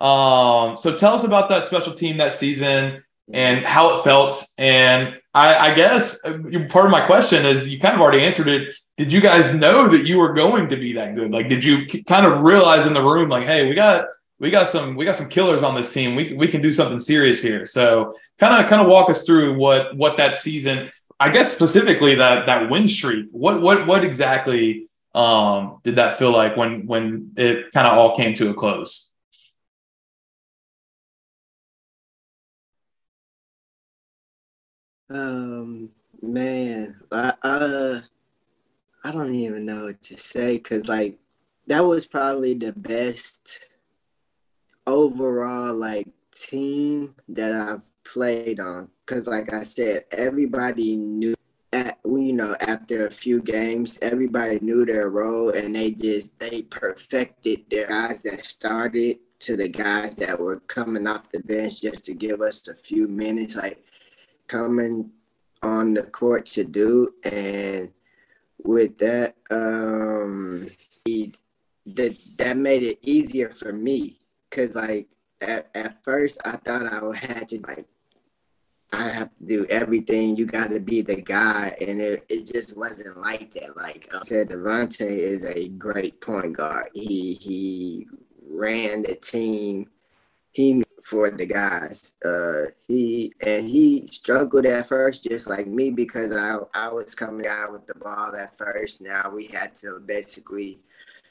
Um, 0.00 0.78
so 0.78 0.96
tell 0.96 1.12
us 1.12 1.24
about 1.24 1.50
that 1.50 1.66
special 1.66 1.92
team 1.92 2.16
that 2.16 2.32
season 2.32 3.02
and 3.32 3.64
how 3.64 3.94
it 3.94 4.02
felt. 4.02 4.44
And 4.58 5.14
I, 5.34 5.70
I, 5.70 5.74
guess 5.74 6.24
uh, 6.24 6.38
part 6.68 6.86
of 6.86 6.90
my 6.90 7.06
question 7.06 7.46
is 7.46 7.68
you 7.68 7.78
kind 7.78 7.94
of 7.94 8.00
already 8.00 8.22
answered 8.22 8.48
it. 8.48 8.72
Did 8.96 9.12
you 9.12 9.20
guys 9.20 9.54
know 9.54 9.88
that 9.88 10.06
you 10.06 10.18
were 10.18 10.32
going 10.32 10.68
to 10.68 10.76
be 10.76 10.92
that 10.94 11.14
good? 11.14 11.30
Like, 11.30 11.48
did 11.48 11.64
you 11.64 11.86
kind 12.04 12.26
of 12.26 12.40
realize 12.42 12.86
in 12.86 12.94
the 12.94 13.02
room, 13.02 13.28
like, 13.28 13.46
hey, 13.46 13.68
we 13.68 13.74
got 13.74 14.06
we 14.40 14.50
got 14.50 14.66
some 14.66 14.96
we 14.96 15.04
got 15.04 15.14
some 15.14 15.28
killers 15.28 15.62
on 15.62 15.74
this 15.74 15.92
team. 15.92 16.16
We 16.16 16.32
we 16.32 16.48
can 16.48 16.60
do 16.60 16.72
something 16.72 16.98
serious 16.98 17.40
here. 17.40 17.64
So 17.66 18.14
kind 18.38 18.62
of 18.62 18.68
kind 18.68 18.82
of 18.82 18.88
walk 18.88 19.10
us 19.10 19.24
through 19.24 19.56
what 19.56 19.96
what 19.96 20.16
that 20.16 20.36
season. 20.36 20.90
I 21.20 21.28
guess 21.28 21.52
specifically 21.52 22.14
that 22.16 22.46
that 22.46 22.70
win 22.70 22.88
streak. 22.88 23.26
What 23.30 23.60
what 23.60 23.86
what 23.86 24.02
exactly 24.02 24.86
um, 25.14 25.80
did 25.82 25.96
that 25.96 26.18
feel 26.18 26.32
like 26.32 26.56
when 26.56 26.86
when 26.86 27.32
it 27.36 27.70
kind 27.72 27.86
of 27.86 27.96
all 27.96 28.16
came 28.16 28.34
to 28.34 28.50
a 28.50 28.54
close? 28.54 29.09
Um, 35.10 35.90
man, 36.22 37.00
I 37.10 37.34
uh, 37.42 38.00
I 39.02 39.10
don't 39.10 39.34
even 39.34 39.66
know 39.66 39.86
what 39.86 40.02
to 40.02 40.16
say 40.16 40.56
because 40.56 40.88
like 40.88 41.18
that 41.66 41.84
was 41.84 42.06
probably 42.06 42.54
the 42.54 42.72
best 42.72 43.60
overall 44.86 45.74
like 45.74 46.06
team 46.32 47.16
that 47.28 47.52
I've 47.52 47.90
played 48.04 48.60
on. 48.60 48.88
Cause 49.06 49.26
like 49.26 49.52
I 49.52 49.64
said, 49.64 50.04
everybody 50.12 50.94
knew 50.94 51.34
at 51.72 51.98
you 52.04 52.32
know 52.32 52.54
after 52.60 53.06
a 53.06 53.10
few 53.10 53.42
games, 53.42 53.98
everybody 54.02 54.60
knew 54.60 54.86
their 54.86 55.10
role 55.10 55.50
and 55.50 55.74
they 55.74 55.90
just 55.90 56.38
they 56.38 56.62
perfected 56.62 57.64
their 57.68 57.88
guys 57.88 58.22
that 58.22 58.44
started 58.44 59.18
to 59.40 59.56
the 59.56 59.68
guys 59.68 60.14
that 60.16 60.38
were 60.38 60.60
coming 60.60 61.08
off 61.08 61.32
the 61.32 61.40
bench 61.40 61.80
just 61.80 62.04
to 62.04 62.14
give 62.14 62.40
us 62.40 62.68
a 62.68 62.74
few 62.74 63.08
minutes. 63.08 63.56
Like 63.56 63.82
coming 64.50 65.10
on 65.62 65.94
the 65.94 66.02
court 66.02 66.46
to 66.46 66.64
do. 66.64 67.14
And 67.24 67.92
with 68.62 68.98
that, 68.98 69.36
um, 69.50 70.68
he, 71.04 71.32
that 71.86 72.16
that 72.36 72.56
made 72.56 72.82
it 72.82 72.98
easier 73.02 73.50
for 73.50 73.72
me 73.72 74.18
because 74.48 74.74
like 74.74 75.08
at, 75.40 75.70
at 75.74 76.02
first 76.04 76.38
I 76.44 76.52
thought 76.52 76.92
I 76.92 77.02
would 77.02 77.16
have 77.16 77.46
to 77.48 77.60
like 77.60 77.86
I 78.92 79.08
have 79.08 79.30
to 79.30 79.44
do 79.46 79.66
everything. 79.70 80.36
You 80.36 80.46
got 80.46 80.70
to 80.70 80.80
be 80.80 81.00
the 81.00 81.20
guy, 81.20 81.76
and 81.80 82.00
it, 82.00 82.24
it 82.28 82.52
just 82.52 82.76
wasn't 82.76 83.20
like 83.20 83.54
that. 83.54 83.76
Like 83.76 84.08
I 84.12 84.22
said, 84.24 84.48
Devonta 84.48 85.06
is 85.06 85.44
a 85.46 85.68
great 85.68 86.20
point 86.20 86.56
guard. 86.56 86.88
He 86.92 87.34
he 87.34 88.08
ran 88.48 89.02
the 89.02 89.14
team. 89.14 89.88
He 90.52 90.82
for 91.02 91.30
the 91.30 91.46
guys. 91.46 92.12
Uh, 92.24 92.70
he 92.88 93.32
and 93.40 93.68
he 93.68 94.06
struggled 94.10 94.66
at 94.66 94.88
first, 94.88 95.24
just 95.24 95.48
like 95.48 95.66
me, 95.66 95.90
because 95.90 96.34
I 96.34 96.58
I 96.74 96.88
was 96.88 97.14
coming 97.14 97.46
out 97.46 97.72
with 97.72 97.86
the 97.86 97.94
ball 97.94 98.34
at 98.36 98.56
first. 98.56 99.00
Now 99.00 99.30
we 99.34 99.46
had 99.46 99.74
to 99.76 100.00
basically 100.00 100.80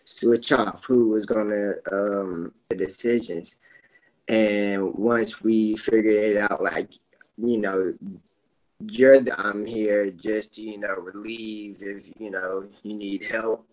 switch 0.05 0.51
off 0.51 0.85
who 0.85 1.09
was 1.09 1.25
gonna 1.25 1.73
um 1.91 2.53
the 2.69 2.75
decisions. 2.75 3.57
And 4.27 4.93
once 4.93 5.41
we 5.41 5.75
figured 5.75 6.23
it 6.23 6.37
out, 6.37 6.61
like 6.61 6.91
you 7.37 7.57
know, 7.57 7.93
you're 8.79 9.21
the, 9.21 9.39
I'm 9.39 9.65
here 9.65 10.11
just 10.11 10.53
to, 10.55 10.61
you 10.61 10.77
know 10.77 10.95
relieve 10.95 11.77
if 11.81 12.09
you 12.19 12.31
know 12.31 12.67
you 12.83 12.93
need 12.93 13.23
help. 13.23 13.65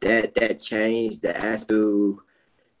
That 0.00 0.34
that 0.34 0.60
changed 0.60 1.22
the 1.22 1.32
to, 1.68 2.22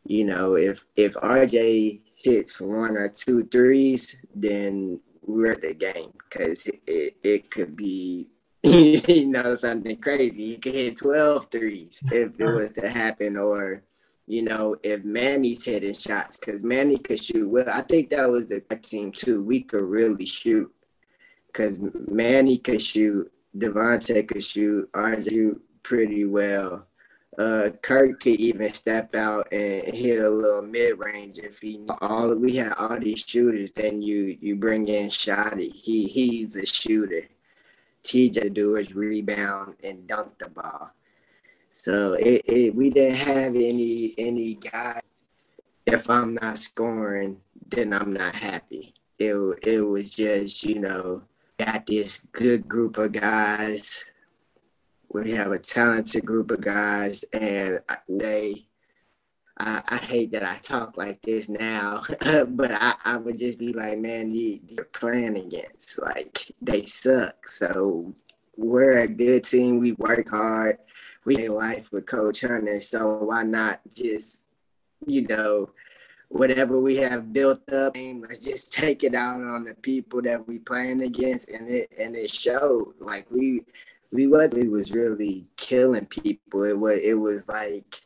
you 0.04 0.24
know, 0.24 0.56
if 0.56 0.84
if 0.96 1.14
RJ 1.14 2.00
hits 2.22 2.52
for 2.52 2.66
one 2.66 2.96
or 2.96 3.08
two 3.08 3.44
threes, 3.44 4.16
then 4.34 5.00
we're 5.22 5.52
at 5.52 5.62
the 5.62 5.74
game 5.74 6.12
because 6.28 6.66
it, 6.66 6.82
it, 6.86 7.16
it, 7.22 7.50
could 7.50 7.76
be, 7.76 8.30
you 8.62 9.26
know, 9.26 9.54
something 9.54 9.96
crazy. 9.96 10.52
He 10.52 10.58
could 10.58 10.74
hit 10.74 10.96
12 10.96 11.48
threes 11.50 12.00
if 12.10 12.38
it 12.38 12.46
was 12.46 12.72
to 12.74 12.88
happen, 12.88 13.36
or, 13.36 13.82
you 14.26 14.42
know, 14.42 14.76
if 14.82 15.04
Manny's 15.04 15.64
hitting 15.64 15.94
shots 15.94 16.36
because 16.36 16.64
Manny 16.64 16.98
could 16.98 17.22
shoot 17.22 17.48
well. 17.48 17.68
I 17.68 17.82
think 17.82 18.10
that 18.10 18.30
was 18.30 18.46
the 18.46 18.60
team 18.82 19.12
too. 19.12 19.42
We 19.42 19.62
could 19.62 19.84
really 19.84 20.26
shoot 20.26 20.72
because 21.46 21.78
Manny 22.08 22.58
could 22.58 22.82
shoot, 22.82 23.30
Devonta 23.56 24.26
could 24.26 24.44
shoot, 24.44 24.90
RJ 24.92 25.58
pretty 25.82 26.24
well 26.24 26.86
uh, 27.38 27.70
Kirk 27.80 28.20
could 28.20 28.40
even 28.40 28.72
step 28.74 29.14
out 29.14 29.50
and 29.52 29.94
hit 29.94 30.18
a 30.22 30.28
little 30.28 30.62
mid 30.62 30.98
range 30.98 31.38
if 31.38 31.60
he 31.60 31.80
all 32.02 32.34
we 32.34 32.56
had 32.56 32.74
all 32.74 32.98
these 32.98 33.20
shooters. 33.20 33.70
Then 33.72 34.02
you 34.02 34.36
you 34.40 34.56
bring 34.56 34.88
in 34.88 35.08
Shotty. 35.08 35.72
He 35.74 36.04
he's 36.06 36.56
a 36.56 36.66
shooter. 36.66 37.22
TJ 38.04 38.52
do 38.52 38.74
his 38.74 38.94
rebound 38.94 39.76
and 39.82 40.06
dunk 40.06 40.38
the 40.38 40.50
ball. 40.50 40.90
So 41.70 42.14
it, 42.14 42.42
it 42.44 42.74
we 42.74 42.90
didn't 42.90 43.16
have 43.16 43.54
any 43.54 44.14
any 44.18 44.54
guy. 44.54 45.00
If 45.86 46.10
I'm 46.10 46.34
not 46.34 46.58
scoring, 46.58 47.40
then 47.66 47.94
I'm 47.94 48.12
not 48.12 48.34
happy. 48.34 48.94
It 49.18 49.34
it 49.62 49.80
was 49.80 50.10
just 50.10 50.64
you 50.64 50.80
know 50.80 51.22
got 51.58 51.86
this 51.86 52.20
good 52.32 52.68
group 52.68 52.98
of 52.98 53.12
guys 53.12 54.04
we 55.12 55.32
have 55.32 55.52
a 55.52 55.58
talented 55.58 56.24
group 56.24 56.50
of 56.50 56.60
guys, 56.60 57.24
and 57.32 57.80
they. 58.08 58.66
I, 59.58 59.82
I 59.86 59.96
hate 59.98 60.32
that 60.32 60.42
I 60.42 60.56
talk 60.56 60.96
like 60.96 61.20
this 61.20 61.50
now, 61.50 62.04
but 62.48 62.72
I, 62.72 62.94
I 63.04 63.18
would 63.18 63.36
just 63.36 63.58
be 63.58 63.74
like, 63.74 63.98
man, 63.98 64.34
you, 64.34 64.58
you're 64.66 64.86
playing 64.86 65.36
against 65.36 66.00
like 66.00 66.50
they 66.62 66.84
suck. 66.86 67.48
So 67.48 68.14
we're 68.56 69.00
a 69.00 69.06
good 69.06 69.44
team. 69.44 69.78
We 69.78 69.92
work 69.92 70.30
hard. 70.30 70.78
We 71.26 71.36
make 71.36 71.50
life 71.50 71.92
with 71.92 72.06
Coach 72.06 72.40
Hunter. 72.40 72.80
So 72.80 73.18
why 73.24 73.42
not 73.42 73.80
just, 73.94 74.46
you 75.06 75.26
know, 75.26 75.70
whatever 76.28 76.80
we 76.80 76.96
have 76.96 77.32
built 77.32 77.70
up, 77.70 77.94
let's 77.94 78.42
just 78.42 78.72
take 78.72 79.04
it 79.04 79.14
out 79.14 79.42
on 79.42 79.64
the 79.64 79.74
people 79.74 80.22
that 80.22 80.48
we 80.48 80.58
playing 80.58 81.02
against, 81.02 81.50
and 81.50 81.68
it 81.68 81.92
and 81.98 82.16
it 82.16 82.32
showed. 82.32 82.94
Like 82.98 83.30
we 83.30 83.64
we 84.12 84.26
was 84.26 84.52
we 84.52 84.68
was 84.68 84.92
really 84.92 85.48
killing 85.56 86.06
people. 86.06 86.64
It 86.64 86.78
was 86.78 87.00
it 87.02 87.14
was 87.14 87.48
like 87.48 88.02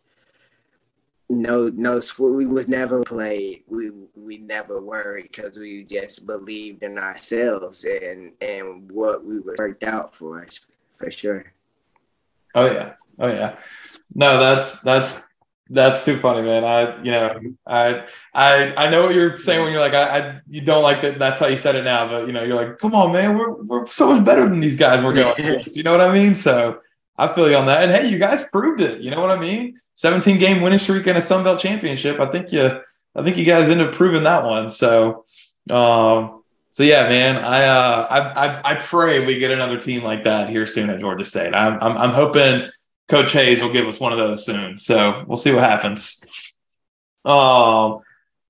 no 1.29 1.69
no 1.75 2.01
we 2.19 2.47
was 2.47 2.69
never 2.69 3.03
played. 3.03 3.65
We 3.67 3.91
we 4.15 4.39
never 4.39 4.81
worried 4.81 5.31
because 5.33 5.57
we 5.57 5.85
just 5.85 6.27
believed 6.27 6.85
in 6.85 6.97
ourselves 6.97 7.85
and 7.85 8.33
and 8.41 8.91
what 8.91 9.25
we 9.25 9.41
were 9.41 9.57
worked 9.59 9.85
out 9.85 10.15
for 10.15 10.45
us 10.45 10.61
for 10.95 11.11
sure. 11.11 11.53
Oh 12.55 12.71
yeah, 12.71 12.93
oh 13.19 13.29
yeah. 13.29 13.59
No, 14.15 14.39
that's 14.39 14.81
that's 14.81 15.25
that's 15.69 16.05
too 16.05 16.19
funny, 16.19 16.43
man. 16.43 16.65
I, 16.65 17.03
you 17.03 17.11
know, 17.11 17.41
I, 17.67 18.05
I, 18.33 18.75
I 18.77 18.91
know 18.91 19.05
what 19.05 19.15
you're 19.15 19.37
saying 19.37 19.63
when 19.63 19.73
you're 19.73 19.81
like, 19.81 19.95
I, 19.95 20.19
I 20.19 20.41
you 20.49 20.61
don't 20.61 20.83
like 20.83 21.03
that. 21.03 21.19
That's 21.19 21.41
how 21.41 21.47
you 21.47 21.57
said 21.57 21.75
it 21.75 21.83
now, 21.83 22.09
but 22.09 22.27
you 22.27 22.33
know, 22.33 22.45
you're 22.45 22.57
like, 22.57 22.79
come 22.79 22.95
on, 22.95 23.13
man, 23.13 23.37
we're, 23.37 23.53
we're 23.63 23.87
so 23.87 24.13
much 24.13 24.25
better 24.25 24.49
than 24.49 24.61
these 24.61 24.77
guys 24.77 25.03
we're 25.03 25.15
going. 25.15 25.65
you 25.73 25.83
know 25.83 25.91
what 25.91 26.01
I 26.01 26.13
mean? 26.13 26.35
So 26.35 26.81
I 27.19 27.29
feel 27.29 27.51
you 27.51 27.57
on 27.57 27.67
that. 27.67 27.83
And 27.83 27.91
hey, 27.91 28.09
you 28.09 28.19
guys 28.19 28.45
proved 28.45 28.81
it. 28.81 29.01
You 29.01 29.11
know 29.11 29.21
what 29.21 29.31
I 29.31 29.39
mean? 29.41 29.81
17 29.97 30.39
game 30.39 30.63
winning 30.63 30.79
streak 30.79 31.07
and 31.09 31.19
a 31.19 31.21
Sun 31.21 31.43
Belt 31.43 31.59
championship. 31.59 32.21
I 32.21 32.27
think 32.31 32.53
you, 32.53 32.81
I 33.17 33.23
think 33.23 33.37
you 33.37 33.45
guys 33.45 33.69
ended 33.69 33.89
up 33.89 33.95
proving 33.95 34.23
that 34.25 34.45
one. 34.45 34.71
So, 34.71 35.25
um, 35.71 36.45
so 36.71 36.83
yeah, 36.83 37.09
man, 37.09 37.43
I, 37.43 37.65
uh, 37.65 38.07
I, 38.09 38.47
I, 38.47 38.71
I 38.73 38.75
pray 38.75 39.25
we 39.25 39.39
get 39.39 39.51
another 39.51 39.81
team 39.81 40.05
like 40.05 40.25
that 40.25 40.49
here 40.49 40.67
soon 40.67 40.91
at 40.91 41.01
Georgia 41.01 41.25
State. 41.25 41.55
I'm, 41.55 41.83
I'm, 41.83 41.97
I'm 41.97 42.11
hoping 42.11 42.67
Coach 43.09 43.33
Hayes 43.33 43.63
will 43.63 43.73
give 43.73 43.87
us 43.87 44.01
one 44.01 44.13
of 44.13 44.19
those 44.19 44.45
soon. 44.45 44.79
So 44.79 45.25
we'll 45.27 45.37
see 45.37 45.53
what 45.53 45.63
happens. 45.63 46.25
Um, 47.25 48.01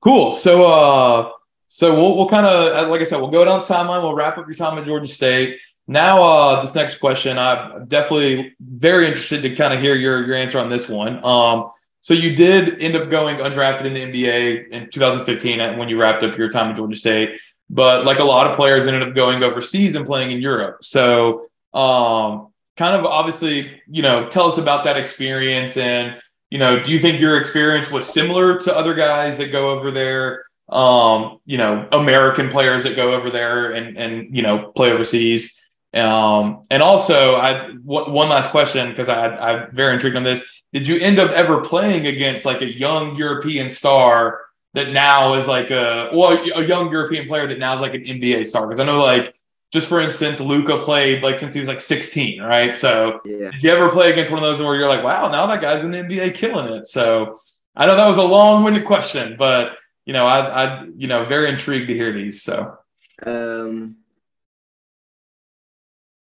cool. 0.01 0.33
So, 0.33 0.65
uh, 0.65 1.31
so 1.69 1.95
we'll, 1.95 2.17
we'll 2.17 2.29
kind 2.29 2.47
of, 2.47 2.89
like 2.89 3.01
I 3.01 3.05
said, 3.05 3.19
we'll 3.19 3.31
go 3.31 3.45
down 3.45 3.61
the 3.61 3.67
timeline. 3.67 4.03
We'll 4.03 4.15
wrap 4.15 4.39
up 4.39 4.47
your 4.47 4.55
time 4.55 4.79
at 4.79 4.87
Georgia 4.87 5.07
State. 5.07 5.61
Now, 5.87 6.23
uh, 6.23 6.63
this 6.63 6.75
next 6.75 6.99
question, 6.99 7.39
I'm 7.39 7.87
definitely 7.87 8.55
very 8.61 9.07
interested 9.07 9.43
to 9.43 9.55
kind 9.55 9.73
of 9.73 9.81
hear 9.81 9.95
your, 9.95 10.27
your 10.27 10.37
answer 10.37 10.59
on 10.59 10.69
this 10.69 10.89
one. 10.89 11.25
Um, 11.25 11.71
so 12.01 12.15
you 12.15 12.35
did 12.35 12.81
end 12.81 12.97
up 12.97 13.11
going 13.11 13.39
undrafted 13.39 13.85
in 13.85 13.95
the 13.95 14.01
NBA 14.01 14.69
in 14.69 14.91
2015 14.91 15.79
when 15.79 15.89
you 15.89 16.01
wrapped 16.01 16.23
up 16.23 16.37
your 16.37 16.51
time 16.51 16.71
at 16.71 16.77
Georgia 16.77 16.97
State. 16.97 17.41
But 17.69 18.05
like 18.05 18.21
a 18.21 18.25
lot 18.25 18.49
of 18.49 18.57
players 18.57 18.87
ended 18.87 19.03
up 19.03 19.15
going 19.15 19.43
overseas 19.43 19.95
and 19.97 20.07
playing 20.07 20.31
in 20.31 20.41
Europe. 20.41 20.85
So 20.85 21.49
um, 21.75 22.53
kind 22.77 22.95
of 22.95 23.07
obviously, 23.07 23.83
you 23.89 24.03
know, 24.03 24.29
tell 24.29 24.47
us 24.47 24.59
about 24.59 24.85
that 24.85 24.97
experience. 24.97 25.77
And, 25.77 26.21
you 26.51 26.59
know, 26.59 26.83
do 26.83 26.91
you 26.91 27.01
think 27.01 27.21
your 27.21 27.39
experience 27.39 27.91
was 27.91 28.07
similar 28.07 28.59
to 28.59 28.77
other 28.77 28.95
guys 28.95 29.39
that 29.39 29.49
go 29.49 29.71
over 29.71 29.91
there? 29.91 30.45
Um, 30.69 31.39
you 31.47 31.59
know, 31.59 31.89
American 31.93 32.51
players 32.51 32.85
that 32.85 32.97
go 32.97 33.15
over 33.15 33.31
there 33.31 33.73
and, 33.73 33.97
and, 33.97 34.35
you 34.35 34.43
know, 34.43 34.73
play 34.75 34.91
overseas. 34.91 35.57
Um, 35.95 36.67
and 36.71 36.83
also, 36.83 37.37
I 37.37 37.69
w- 37.69 38.13
one 38.13 38.29
last 38.29 38.51
question 38.51 38.91
because 38.91 39.09
I 39.09 39.35
I'm 39.37 39.75
very 39.75 39.95
intrigued 39.95 40.17
on 40.17 40.25
this. 40.25 40.63
Did 40.73 40.87
you 40.87 40.99
end 40.99 41.19
up 41.19 41.31
ever 41.31 41.63
playing 41.63 42.07
against 42.07 42.45
like 42.45 42.61
a 42.61 42.71
young 42.71 43.17
European 43.17 43.71
star 43.71 44.41
that 44.75 44.91
now 44.91 45.35
is 45.35 45.49
like 45.49 45.71
a 45.71 46.11
well 46.13 46.33
a 46.33 46.67
young 46.67 46.91
European 46.91 47.27
player 47.27 47.47
that 47.47 47.59
now 47.59 47.75
is 47.75 47.81
like 47.81 47.95
an 47.95 48.03
NBA 48.03 48.47
star? 48.47 48.67
Because 48.67 48.81
I 48.81 48.85
know 48.85 49.03
like 49.03 49.35
just 49.77 49.91
for 49.91 50.01
instance, 50.01 50.41
Luka 50.41 50.83
played 50.85 51.23
like 51.23 51.39
since 51.39 51.53
he 51.53 51.61
was 51.61 51.69
like 51.69 51.83
16, 51.83 52.41
right? 52.41 52.75
So 52.75 53.21
yeah. 53.27 53.51
did 53.51 53.63
you 53.63 53.71
ever 53.71 53.91
play 53.91 54.11
against 54.11 54.33
one 54.33 54.43
of 54.43 54.43
those 54.43 54.59
where 54.59 54.75
you're 54.75 54.89
like, 54.89 55.05
wow, 55.05 55.29
now 55.29 55.45
that 55.49 55.61
guy's 55.61 55.85
in 55.85 55.91
the 55.91 55.99
NBA 55.99 56.35
killing 56.35 56.73
it? 56.73 56.87
So 56.87 57.37
I 57.77 57.85
know 57.85 57.95
that 57.95 58.09
was 58.09 58.17
a 58.17 58.23
long-winded 58.23 58.87
question, 58.87 59.37
but 59.39 59.77
you 60.07 60.15
know, 60.15 60.25
I 60.25 60.39
I 60.65 60.85
you 60.97 61.09
know 61.09 61.27
very 61.27 61.51
intrigued 61.51 61.89
to 61.89 61.95
hear 61.95 62.11
these. 62.11 62.43
So 62.43 62.79
um 63.27 63.97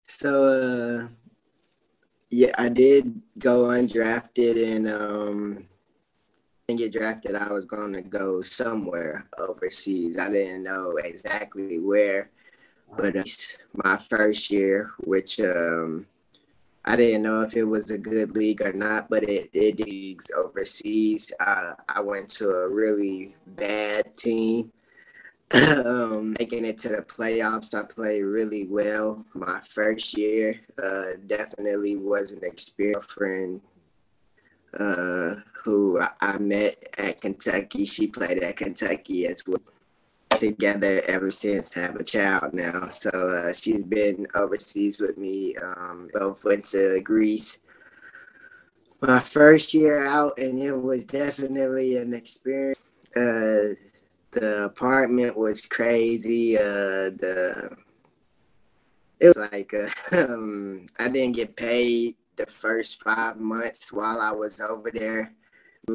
so 0.06 0.44
uh 0.44 1.08
yeah, 2.30 2.54
I 2.60 2.70
did 2.70 3.24
go 3.40 3.70
undrafted 3.70 4.76
and 4.76 4.88
um 4.88 5.68
didn't 6.68 6.80
get 6.80 6.94
drafted. 6.94 7.36
I 7.36 7.52
was 7.52 7.66
going 7.66 7.94
to 7.94 8.04
go 8.04 8.44
somewhere 8.44 9.28
overseas. 9.40 10.20
I 10.20 10.30
didn't 10.30 10.62
know 10.62 10.98
exactly 11.04 11.80
where, 11.80 12.30
but 12.98 13.16
uh, 13.16 13.24
my 13.74 13.98
first 13.98 14.52
year, 14.52 14.92
which 15.00 15.40
um 15.40 16.06
I 16.84 16.96
didn't 16.96 17.22
know 17.22 17.42
if 17.42 17.56
it 17.56 17.64
was 17.64 17.92
a 17.92 17.98
good 17.98 18.36
league 18.36 18.62
or 18.62 18.74
not, 18.74 19.08
but 19.08 19.24
it, 19.24 19.52
it 19.54 19.80
leagues 19.80 20.32
overseas. 20.36 21.32
I, 21.40 21.74
I 21.88 22.00
went 22.02 22.30
to 22.32 22.50
a 22.50 22.74
really 22.74 23.36
bad 23.46 24.18
team 24.18 24.72
um, 25.86 26.34
making 26.40 26.64
it 26.64 26.78
to 26.78 26.90
the 26.90 27.02
playoffs, 27.02 27.74
I 27.74 27.84
played 27.84 28.22
really 28.22 28.68
well. 28.68 29.26
My 29.34 29.60
first 29.60 30.18
year 30.18 30.62
uh, 30.82 31.18
definitely 31.28 31.98
was 31.98 32.32
an 32.32 32.40
experience 32.44 33.06
friend 33.08 33.60
uh, 34.80 35.36
who 35.64 36.00
I 36.22 36.38
met 36.38 36.82
at 36.98 37.20
Kentucky. 37.20 37.86
She 37.86 38.08
played 38.08 38.42
at 38.42 38.56
Kentucky 38.56 39.28
as 39.28 39.44
well. 39.46 39.60
Together 40.42 41.04
ever 41.06 41.30
since. 41.30 41.72
Have 41.76 41.98
a 41.98 42.04
child 42.04 42.56
now, 42.56 42.90
so 42.90 43.12
uh, 43.12 43.54
she's 43.54 43.84
been 43.84 44.26
overseas 44.34 45.00
with 45.00 45.16
me. 45.16 45.56
Um, 45.56 46.10
both 46.16 46.44
went 46.44 46.66
to 46.72 47.00
Greece. 47.02 47.60
My 49.02 49.20
first 49.20 49.72
year 49.76 50.04
out, 50.04 50.40
and 50.40 50.58
it 50.58 50.76
was 50.76 51.06
definitely 51.06 51.98
an 51.98 52.16
experience. 52.16 52.80
Uh, 53.16 53.78
the 54.32 54.64
apartment 54.66 55.38
was 55.38 55.62
crazy. 55.62 56.58
Uh, 56.58 57.14
the 57.22 57.78
it 59.20 59.28
was 59.28 59.38
like 59.38 59.72
uh, 59.76 59.90
I 61.00 61.08
didn't 61.08 61.36
get 61.36 61.56
paid 61.56 62.16
the 62.38 62.48
first 62.48 63.04
five 63.04 63.38
months 63.40 63.94
while 63.94 64.20
I 64.20 64.32
was 64.32 64.60
over 64.60 64.90
there 64.90 65.36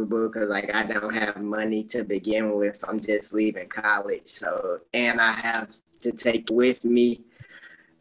because 0.05 0.49
like 0.49 0.75
I 0.75 0.83
don't 0.85 1.15
have 1.15 1.41
money 1.41 1.85
to 1.85 2.05
begin 2.05 2.55
with. 2.57 2.85
I'm 2.87 3.01
just 3.01 3.33
leaving 3.33 3.69
college, 3.69 4.27
so 4.29 4.81
and 4.93 5.21
I 5.21 5.33
have 5.33 5.75
to 6.03 6.13
take 6.13 6.49
with 6.51 6.85
me. 6.85 7.25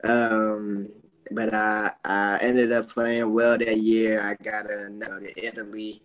Um, 0.03 0.89
but 1.31 1.53
I 1.53 1.91
I 2.03 2.37
ended 2.41 2.71
up 2.71 2.89
playing 2.89 3.33
well 3.33 3.57
that 3.57 3.77
year. 3.77 4.21
I 4.21 4.35
got 4.43 4.69
a 4.69 4.89
no 4.89 5.19
to 5.19 5.45
Italy. 5.45 6.01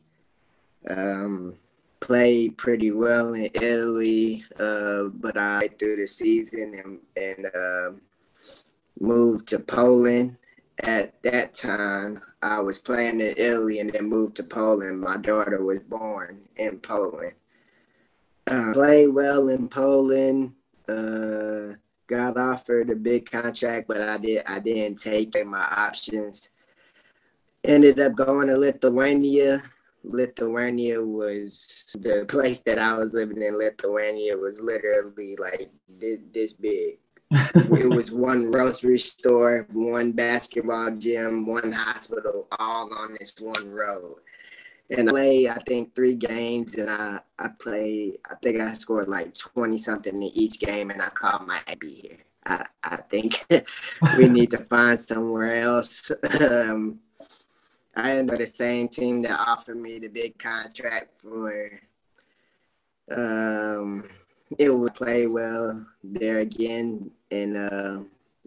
Um, 0.88 1.56
played 2.00 2.56
pretty 2.56 2.90
well 2.90 3.34
in 3.34 3.50
Italy, 3.54 4.44
uh, 4.58 5.04
but 5.14 5.36
I 5.36 5.68
through 5.78 5.96
the 5.96 6.06
season 6.06 6.74
and, 6.82 6.98
and 7.16 7.46
uh, 7.54 7.90
moved 8.98 9.48
to 9.48 9.58
Poland. 9.58 10.36
At 10.82 11.22
that 11.22 11.54
time, 11.54 12.22
I 12.42 12.60
was 12.60 12.78
playing 12.78 13.20
in 13.20 13.34
Italy 13.36 13.80
and 13.80 13.92
then 13.92 14.08
moved 14.08 14.36
to 14.36 14.42
Poland. 14.42 15.00
My 15.00 15.16
daughter 15.16 15.62
was 15.62 15.80
born 15.80 16.40
in 16.56 16.78
Poland. 16.80 17.34
Uh, 18.46 18.72
played 18.72 19.08
well 19.08 19.48
in 19.48 19.68
Poland. 19.68 20.54
Uh, 20.88 21.74
got 22.06 22.36
offered 22.36 22.90
a 22.90 22.96
big 22.96 23.30
contract, 23.30 23.88
but 23.88 24.00
I 24.00 24.16
did 24.18 24.42
I 24.46 24.58
didn't 24.58 25.00
take 25.00 25.34
my 25.44 25.66
options. 25.70 26.50
Ended 27.62 28.00
up 28.00 28.14
going 28.14 28.48
to 28.48 28.56
Lithuania 28.56 29.62
Lithuania 30.02 31.02
was 31.02 31.86
the 31.94 32.24
place 32.26 32.60
that 32.60 32.78
I 32.78 32.96
was 32.96 33.12
living 33.12 33.42
in. 33.42 33.58
Lithuania 33.58 34.36
was 34.36 34.58
literally 34.58 35.36
like 35.36 35.70
this, 35.88 36.18
this 36.32 36.52
big. 36.54 36.99
It 37.30 37.88
was 37.88 38.10
one 38.10 38.50
grocery 38.50 38.98
store, 38.98 39.66
one 39.72 40.12
basketball 40.12 40.90
gym, 40.90 41.46
one 41.46 41.70
hospital, 41.70 42.48
all 42.58 42.92
on 42.92 43.16
this 43.18 43.34
one 43.38 43.70
road. 43.70 44.16
And 44.90 45.08
I 45.08 45.12
played, 45.12 45.48
I 45.48 45.58
think, 45.58 45.94
three 45.94 46.16
games, 46.16 46.74
and 46.74 46.90
I 46.90 47.20
I 47.38 47.48
played. 47.60 48.18
I 48.28 48.34
think 48.42 48.60
I 48.60 48.72
scored 48.74 49.08
like 49.08 49.36
twenty 49.36 49.78
something 49.78 50.14
in 50.14 50.22
each 50.22 50.58
game, 50.58 50.90
and 50.90 51.00
I 51.00 51.10
called 51.10 51.46
my 51.46 51.60
be 51.78 51.92
here. 51.92 52.18
I 52.44 52.66
I 52.82 52.96
think 52.96 53.44
we 54.18 54.28
need 54.28 54.50
to 54.50 54.64
find 54.64 54.98
somewhere 54.98 55.62
else. 55.62 56.10
um, 56.40 56.98
I 57.94 58.16
ended 58.16 58.34
up 58.34 58.38
the 58.40 58.46
same 58.46 58.88
team 58.88 59.20
that 59.20 59.38
offered 59.38 59.76
me 59.76 60.00
the 60.00 60.08
big 60.08 60.36
contract 60.38 61.20
for. 61.22 61.70
Um, 63.12 64.08
it 64.58 64.70
would 64.70 64.94
play 64.94 65.26
well 65.26 65.86
there 66.02 66.38
again, 66.38 67.10
and 67.30 67.56
uh, 67.56 67.98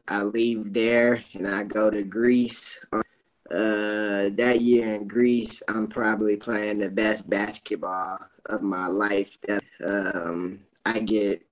I 0.07 0.23
leave 0.23 0.73
there 0.73 1.23
and 1.33 1.47
I 1.47 1.63
go 1.63 1.89
to 1.89 2.03
Greece. 2.03 2.79
Uh, 2.93 4.29
that 4.31 4.61
year 4.61 4.95
in 4.95 5.07
Greece, 5.07 5.61
I'm 5.67 5.87
probably 5.87 6.37
playing 6.37 6.79
the 6.79 6.89
best 6.89 7.29
basketball 7.29 8.19
of 8.47 8.61
my 8.61 8.87
life. 8.87 9.37
That 9.41 9.63
um, 9.83 10.61
I 10.85 10.99
get 10.99 11.45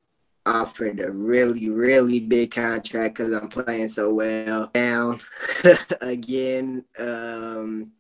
offered 0.45 0.99
a 0.99 1.11
really, 1.11 1.69
really 1.69 2.19
big 2.19 2.51
contract 2.51 3.15
because 3.15 3.33
I'm 3.33 3.49
playing 3.49 3.89
so 3.89 4.13
well. 4.13 4.71
Down 4.73 5.21
again 6.01 6.85
um, 6.97 7.91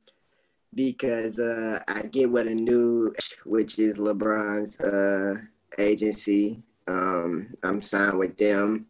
because 0.73 1.39
uh, 1.39 1.81
I 1.87 2.03
get 2.03 2.31
with 2.31 2.47
a 2.47 2.55
new, 2.55 3.13
which 3.45 3.77
is 3.79 3.97
LeBron's 3.97 4.79
uh, 4.79 5.35
agency. 5.77 6.63
Um, 6.87 7.53
I'm 7.63 7.81
signed 7.81 8.17
with 8.17 8.37
them. 8.37 8.87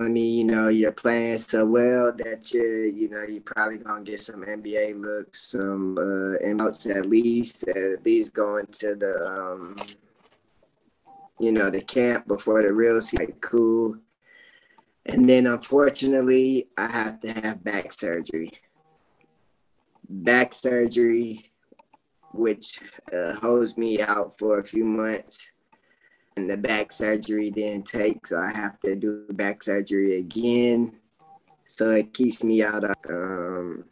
I 0.00 0.08
mean, 0.08 0.38
you 0.38 0.44
know, 0.44 0.68
you're 0.68 0.92
playing 0.92 1.36
so 1.36 1.66
well 1.66 2.10
that 2.16 2.54
you're, 2.54 2.86
you 2.86 3.10
know, 3.10 3.22
you're 3.28 3.42
probably 3.42 3.76
gonna 3.76 4.02
get 4.02 4.22
some 4.22 4.42
NBA 4.42 4.98
looks, 4.98 5.50
some 5.50 5.98
uh, 5.98 6.36
and 6.38 6.58
at 6.58 7.06
least, 7.06 7.68
at 7.68 8.02
least 8.02 8.32
going 8.32 8.66
to 8.66 8.94
the 8.94 9.26
um, 9.26 9.76
you 11.38 11.52
know, 11.52 11.68
the 11.68 11.82
camp 11.82 12.26
before 12.26 12.62
the 12.62 12.72
real. 12.72 12.98
Like, 13.12 13.42
cool. 13.42 13.98
And 15.04 15.28
then 15.28 15.46
unfortunately, 15.46 16.68
I 16.78 16.90
have 16.90 17.20
to 17.20 17.32
have 17.32 17.62
back 17.62 17.92
surgery. 17.92 18.52
Back 20.08 20.54
surgery, 20.54 21.52
which 22.32 22.80
uh, 23.12 23.34
holds 23.34 23.76
me 23.76 24.00
out 24.00 24.38
for 24.38 24.60
a 24.60 24.64
few 24.64 24.84
months. 24.86 25.50
And 26.40 26.48
the 26.48 26.56
back 26.56 26.90
surgery 26.90 27.50
didn't 27.50 27.84
take, 27.84 28.26
so 28.26 28.38
I 28.38 28.50
have 28.50 28.80
to 28.80 28.96
do 28.96 29.26
back 29.28 29.62
surgery 29.62 30.16
again. 30.16 30.96
So 31.66 31.90
it 31.90 32.14
keeps 32.14 32.42
me 32.42 32.62
out 32.62 32.82
of 32.82 32.96
um, 33.10 33.84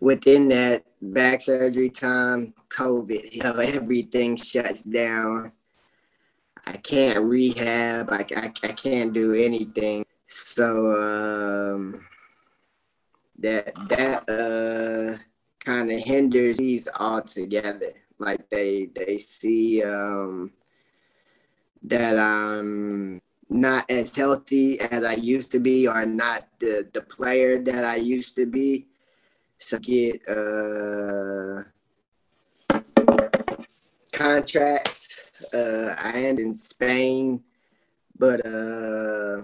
within 0.00 0.48
that 0.48 0.84
back 1.00 1.40
surgery 1.40 1.88
time, 1.88 2.52
COVID, 2.68 3.32
you 3.32 3.42
know, 3.42 3.54
everything 3.54 4.36
shuts 4.36 4.82
down. 4.82 5.52
I 6.66 6.76
can't 6.76 7.24
rehab. 7.24 8.12
I, 8.12 8.26
I, 8.36 8.52
I 8.62 8.72
can't 8.72 9.14
do 9.14 9.32
anything. 9.32 10.04
So 10.26 11.74
um, 11.74 12.04
that 13.38 13.72
that 13.88 14.28
uh 14.28 15.16
kind 15.58 15.90
of 15.90 16.00
hinders 16.00 16.58
these 16.58 16.86
all 16.96 17.22
together. 17.22 17.94
Like 18.18 18.48
they 18.50 18.90
they 18.94 19.18
see 19.18 19.82
um 19.82 20.52
that 21.82 22.18
I'm 22.18 23.20
not 23.48 23.90
as 23.90 24.14
healthy 24.14 24.80
as 24.80 25.04
I 25.04 25.14
used 25.14 25.52
to 25.52 25.60
be 25.60 25.86
or 25.88 26.04
not 26.04 26.48
the 26.58 26.88
the 26.92 27.02
player 27.02 27.58
that 27.58 27.84
I 27.84 27.96
used 27.96 28.36
to 28.36 28.46
be. 28.46 28.86
So 29.58 29.78
get 29.78 30.20
uh 30.28 31.62
contracts. 34.12 35.20
Uh 35.54 35.94
I 35.96 36.12
end 36.12 36.40
in 36.40 36.54
Spain, 36.54 37.44
but 38.18 38.44
uh 38.44 39.42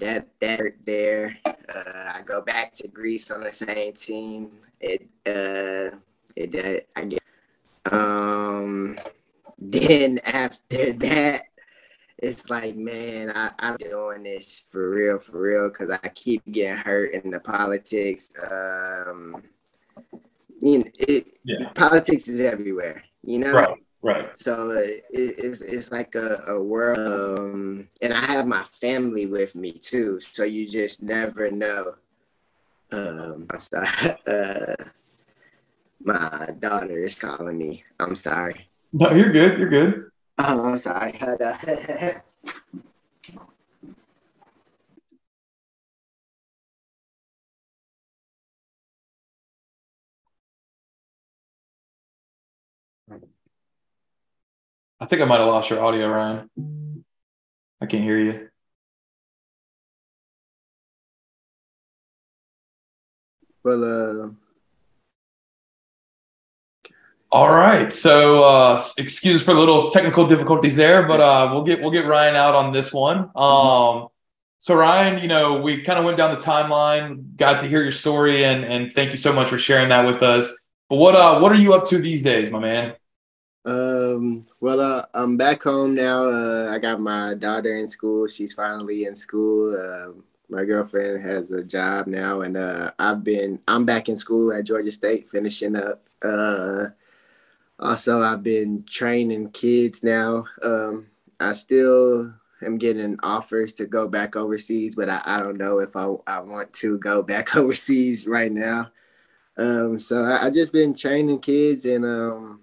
that 0.00 0.28
that 0.40 0.60
there. 0.84 1.36
Uh, 1.46 2.12
I 2.14 2.22
go 2.24 2.40
back 2.40 2.72
to 2.74 2.88
Greece 2.88 3.30
on 3.30 3.42
the 3.44 3.52
same 3.52 3.92
team. 3.92 4.50
It 4.80 5.08
uh 5.26 5.96
it 6.36 6.54
uh, 6.54 6.80
I 6.96 7.04
get 7.04 7.22
um 7.90 8.98
then 9.58 10.18
after 10.24 10.92
that 10.94 11.44
it's 12.18 12.50
like 12.50 12.76
man 12.76 13.30
I, 13.34 13.50
i'm 13.58 13.76
doing 13.76 14.22
this 14.24 14.64
for 14.70 14.90
real 14.90 15.18
for 15.18 15.40
real 15.40 15.68
because 15.68 15.98
i 16.02 16.08
keep 16.08 16.42
getting 16.50 16.76
hurt 16.76 17.12
in 17.12 17.30
the 17.30 17.40
politics 17.40 18.32
um 18.50 19.42
you 20.60 20.78
know 20.78 20.84
it, 20.98 21.38
yeah. 21.44 21.68
politics 21.74 22.28
is 22.28 22.40
everywhere 22.40 23.02
you 23.22 23.38
know 23.38 23.52
right 23.52 23.78
Right. 24.02 24.38
So 24.38 24.70
it, 24.70 25.04
it's 25.10 25.60
it's 25.60 25.92
like 25.92 26.14
a, 26.14 26.42
a 26.48 26.62
world, 26.62 27.38
um, 27.38 27.88
and 28.00 28.14
I 28.14 28.24
have 28.32 28.46
my 28.46 28.64
family 28.64 29.26
with 29.26 29.54
me 29.54 29.72
too. 29.72 30.20
So 30.20 30.42
you 30.44 30.68
just 30.68 31.02
never 31.02 31.50
know. 31.50 31.94
Um, 32.92 33.46
I'm 33.50 33.58
sorry. 33.58 33.88
Uh, 34.26 34.74
my 36.02 36.48
daughter 36.58 37.04
is 37.04 37.14
calling 37.14 37.58
me. 37.58 37.84
I'm 37.98 38.16
sorry. 38.16 38.68
No, 38.92 39.12
you're 39.12 39.32
good. 39.32 39.58
You're 39.58 39.68
good. 39.68 40.10
Oh, 40.38 40.64
I'm 40.64 40.78
sorry. 40.78 41.20
I 55.00 55.06
think 55.06 55.22
I 55.22 55.24
might 55.24 55.38
have 55.38 55.46
lost 55.46 55.70
your 55.70 55.80
audio, 55.80 56.08
Ryan. 56.08 57.04
I 57.80 57.86
can't 57.86 58.02
hear 58.02 58.18
you. 58.18 58.48
Well, 63.62 63.84
uh, 63.84 64.30
all 67.32 67.48
right. 67.50 67.92
So, 67.92 68.44
uh, 68.44 68.80
excuse 68.98 69.42
for 69.42 69.54
little 69.54 69.90
technical 69.90 70.26
difficulties 70.26 70.76
there, 70.76 71.06
but 71.06 71.20
uh, 71.20 71.48
we'll 71.52 71.62
get 71.62 71.80
we'll 71.80 71.90
get 71.90 72.06
Ryan 72.06 72.36
out 72.36 72.54
on 72.54 72.72
this 72.72 72.92
one. 72.92 73.30
Um, 73.36 74.08
so 74.58 74.74
Ryan, 74.74 75.22
you 75.22 75.28
know, 75.28 75.60
we 75.62 75.80
kind 75.82 75.98
of 75.98 76.04
went 76.04 76.18
down 76.18 76.34
the 76.34 76.40
timeline, 76.40 77.36
got 77.36 77.60
to 77.60 77.66
hear 77.66 77.82
your 77.82 77.92
story, 77.92 78.44
and 78.44 78.64
and 78.64 78.92
thank 78.92 79.12
you 79.12 79.18
so 79.18 79.32
much 79.32 79.48
for 79.48 79.58
sharing 79.58 79.88
that 79.90 80.04
with 80.06 80.22
us. 80.22 80.48
But 80.88 80.96
what 80.96 81.14
uh, 81.14 81.40
what 81.40 81.52
are 81.52 81.56
you 81.56 81.72
up 81.74 81.86
to 81.88 81.98
these 81.98 82.22
days, 82.22 82.50
my 82.50 82.58
man? 82.58 82.94
Um, 83.64 84.46
well, 84.60 84.80
uh, 84.80 85.06
I'm 85.12 85.36
back 85.36 85.62
home 85.62 85.94
now. 85.94 86.24
Uh, 86.28 86.70
I 86.70 86.78
got 86.78 87.00
my 87.00 87.34
daughter 87.34 87.76
in 87.76 87.88
school. 87.88 88.26
She's 88.26 88.54
finally 88.54 89.04
in 89.04 89.14
school. 89.14 89.76
Uh, 89.76 90.20
my 90.48 90.64
girlfriend 90.64 91.22
has 91.22 91.50
a 91.50 91.62
job 91.62 92.06
now, 92.06 92.40
and 92.40 92.56
uh, 92.56 92.90
I've 92.98 93.22
been 93.22 93.60
I'm 93.68 93.84
back 93.84 94.08
in 94.08 94.16
school 94.16 94.52
at 94.52 94.64
Georgia 94.64 94.90
State, 94.90 95.28
finishing 95.28 95.76
up. 95.76 96.02
Uh, 96.22 96.86
also, 97.78 98.22
I've 98.22 98.42
been 98.42 98.84
training 98.84 99.50
kids 99.52 100.02
now. 100.02 100.44
Um, 100.62 101.08
I 101.40 101.52
still 101.54 102.34
am 102.62 102.78
getting 102.78 103.18
offers 103.22 103.74
to 103.74 103.86
go 103.86 104.08
back 104.08 104.36
overseas, 104.36 104.94
but 104.94 105.08
I, 105.08 105.22
I 105.24 105.38
don't 105.40 105.58
know 105.58 105.80
if 105.80 105.96
I, 105.96 106.08
I 106.26 106.40
want 106.40 106.72
to 106.74 106.98
go 106.98 107.22
back 107.24 107.56
overseas 107.56 108.26
right 108.26 108.52
now. 108.52 108.90
Um, 109.58 109.98
so 109.98 110.22
I, 110.24 110.46
I 110.46 110.50
just 110.50 110.72
been 110.72 110.94
training 110.94 111.40
kids 111.40 111.84
and 111.86 112.04
um, 112.04 112.60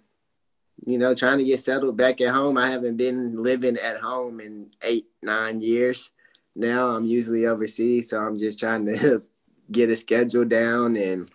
you 0.86 0.98
know, 0.98 1.14
trying 1.14 1.40
to 1.40 1.44
get 1.44 1.60
settled 1.60 1.98
back 1.98 2.22
at 2.22 2.34
home. 2.34 2.58
I 2.58 2.70
haven't 2.70 2.98
been 2.98 3.42
living 3.42 3.78
at 3.78 3.98
home 3.98 4.40
in 4.40 4.70
eight, 4.84 5.08
nine 5.22 5.60
years. 5.60 6.12
Now 6.56 6.90
I'm 6.90 7.06
usually 7.06 7.46
overseas, 7.46 8.10
so 8.10 8.22
I'm 8.22 8.38
just 8.38 8.60
trying 8.60 8.86
to 8.86 9.24
get 9.72 9.90
a 9.90 9.96
schedule 9.96 10.46
down 10.46 10.96
and 10.96 11.30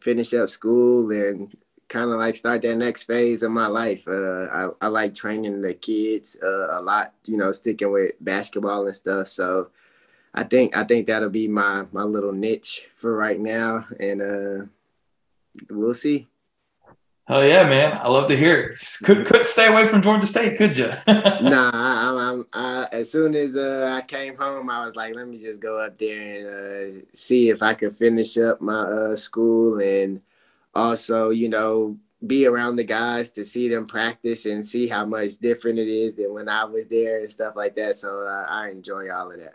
finish 0.00 0.32
up 0.34 0.48
school 0.48 1.10
and 1.10 1.54
kind 1.88 2.10
of 2.10 2.18
like 2.18 2.36
start 2.36 2.62
that 2.62 2.76
next 2.76 3.04
phase 3.04 3.42
of 3.42 3.50
my 3.50 3.66
life. 3.66 4.06
Uh, 4.06 4.46
I, 4.46 4.68
I 4.80 4.86
like 4.88 5.14
training 5.14 5.60
the 5.60 5.74
kids 5.74 6.38
uh, 6.42 6.78
a 6.78 6.80
lot, 6.80 7.12
you 7.26 7.36
know, 7.36 7.52
sticking 7.52 7.92
with 7.92 8.12
basketball 8.20 8.86
and 8.86 8.94
stuff. 8.94 9.28
So 9.28 9.70
I 10.32 10.44
think 10.44 10.76
I 10.76 10.84
think 10.84 11.06
that'll 11.06 11.30
be 11.30 11.48
my 11.48 11.86
my 11.92 12.04
little 12.04 12.32
niche 12.32 12.86
for 12.94 13.14
right 13.16 13.38
now, 13.38 13.86
and 13.98 14.22
uh, 14.22 14.64
we'll 15.68 15.94
see. 15.94 16.28
Oh 17.32 17.42
yeah, 17.42 17.62
man! 17.62 17.96
I 18.02 18.08
love 18.08 18.26
to 18.26 18.36
hear 18.36 18.58
it. 18.58 18.78
Could 19.04 19.24
couldn't 19.24 19.46
stay 19.46 19.68
away 19.68 19.86
from 19.86 20.02
Georgia 20.02 20.26
State, 20.26 20.58
could 20.58 20.76
you? 20.76 20.88
nah, 21.06 21.70
I, 21.72 22.32
I'm, 22.32 22.44
I, 22.52 22.88
as 22.90 23.12
soon 23.12 23.36
as 23.36 23.54
uh, 23.54 23.88
I 23.96 24.04
came 24.04 24.36
home, 24.36 24.68
I 24.68 24.84
was 24.84 24.96
like, 24.96 25.14
let 25.14 25.28
me 25.28 25.38
just 25.38 25.60
go 25.60 25.78
up 25.78 25.96
there 25.96 26.20
and 26.20 26.48
uh, 26.48 27.00
see 27.12 27.48
if 27.48 27.62
I 27.62 27.74
could 27.74 27.96
finish 27.96 28.36
up 28.36 28.60
my 28.60 28.80
uh, 28.80 29.14
school 29.14 29.80
and 29.80 30.20
also, 30.74 31.30
you 31.30 31.48
know, 31.48 31.96
be 32.26 32.48
around 32.48 32.74
the 32.74 32.84
guys 32.84 33.30
to 33.32 33.44
see 33.44 33.68
them 33.68 33.86
practice 33.86 34.44
and 34.44 34.66
see 34.66 34.88
how 34.88 35.04
much 35.04 35.36
different 35.36 35.78
it 35.78 35.86
is 35.86 36.16
than 36.16 36.34
when 36.34 36.48
I 36.48 36.64
was 36.64 36.88
there 36.88 37.20
and 37.20 37.30
stuff 37.30 37.54
like 37.54 37.76
that. 37.76 37.94
So 37.94 38.26
uh, 38.26 38.46
I 38.48 38.70
enjoy 38.70 39.08
all 39.08 39.30
of 39.30 39.38
that. 39.38 39.54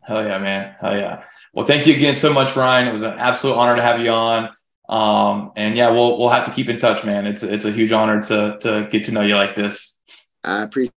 Hell 0.00 0.26
yeah, 0.26 0.38
man! 0.38 0.76
Hell 0.80 0.96
yeah! 0.96 1.24
Well, 1.52 1.66
thank 1.66 1.86
you 1.86 1.94
again 1.94 2.14
so 2.14 2.32
much, 2.32 2.56
Ryan. 2.56 2.88
It 2.88 2.92
was 2.92 3.02
an 3.02 3.18
absolute 3.18 3.54
honor 3.54 3.76
to 3.76 3.82
have 3.82 4.00
you 4.00 4.08
on. 4.08 4.48
Um, 4.88 5.52
and 5.56 5.76
yeah, 5.76 5.90
we'll 5.90 6.18
we'll 6.18 6.28
have 6.28 6.44
to 6.46 6.50
keep 6.52 6.68
in 6.68 6.78
touch, 6.78 7.04
man. 7.04 7.26
It's 7.26 7.42
it's 7.42 7.64
a 7.64 7.70
huge 7.70 7.92
honor 7.92 8.22
to 8.22 8.58
to 8.60 8.88
get 8.90 9.04
to 9.04 9.12
know 9.12 9.22
you 9.22 9.36
like 9.36 9.54
this. 9.56 10.02
I 10.44 10.62
appreciate 10.62 10.90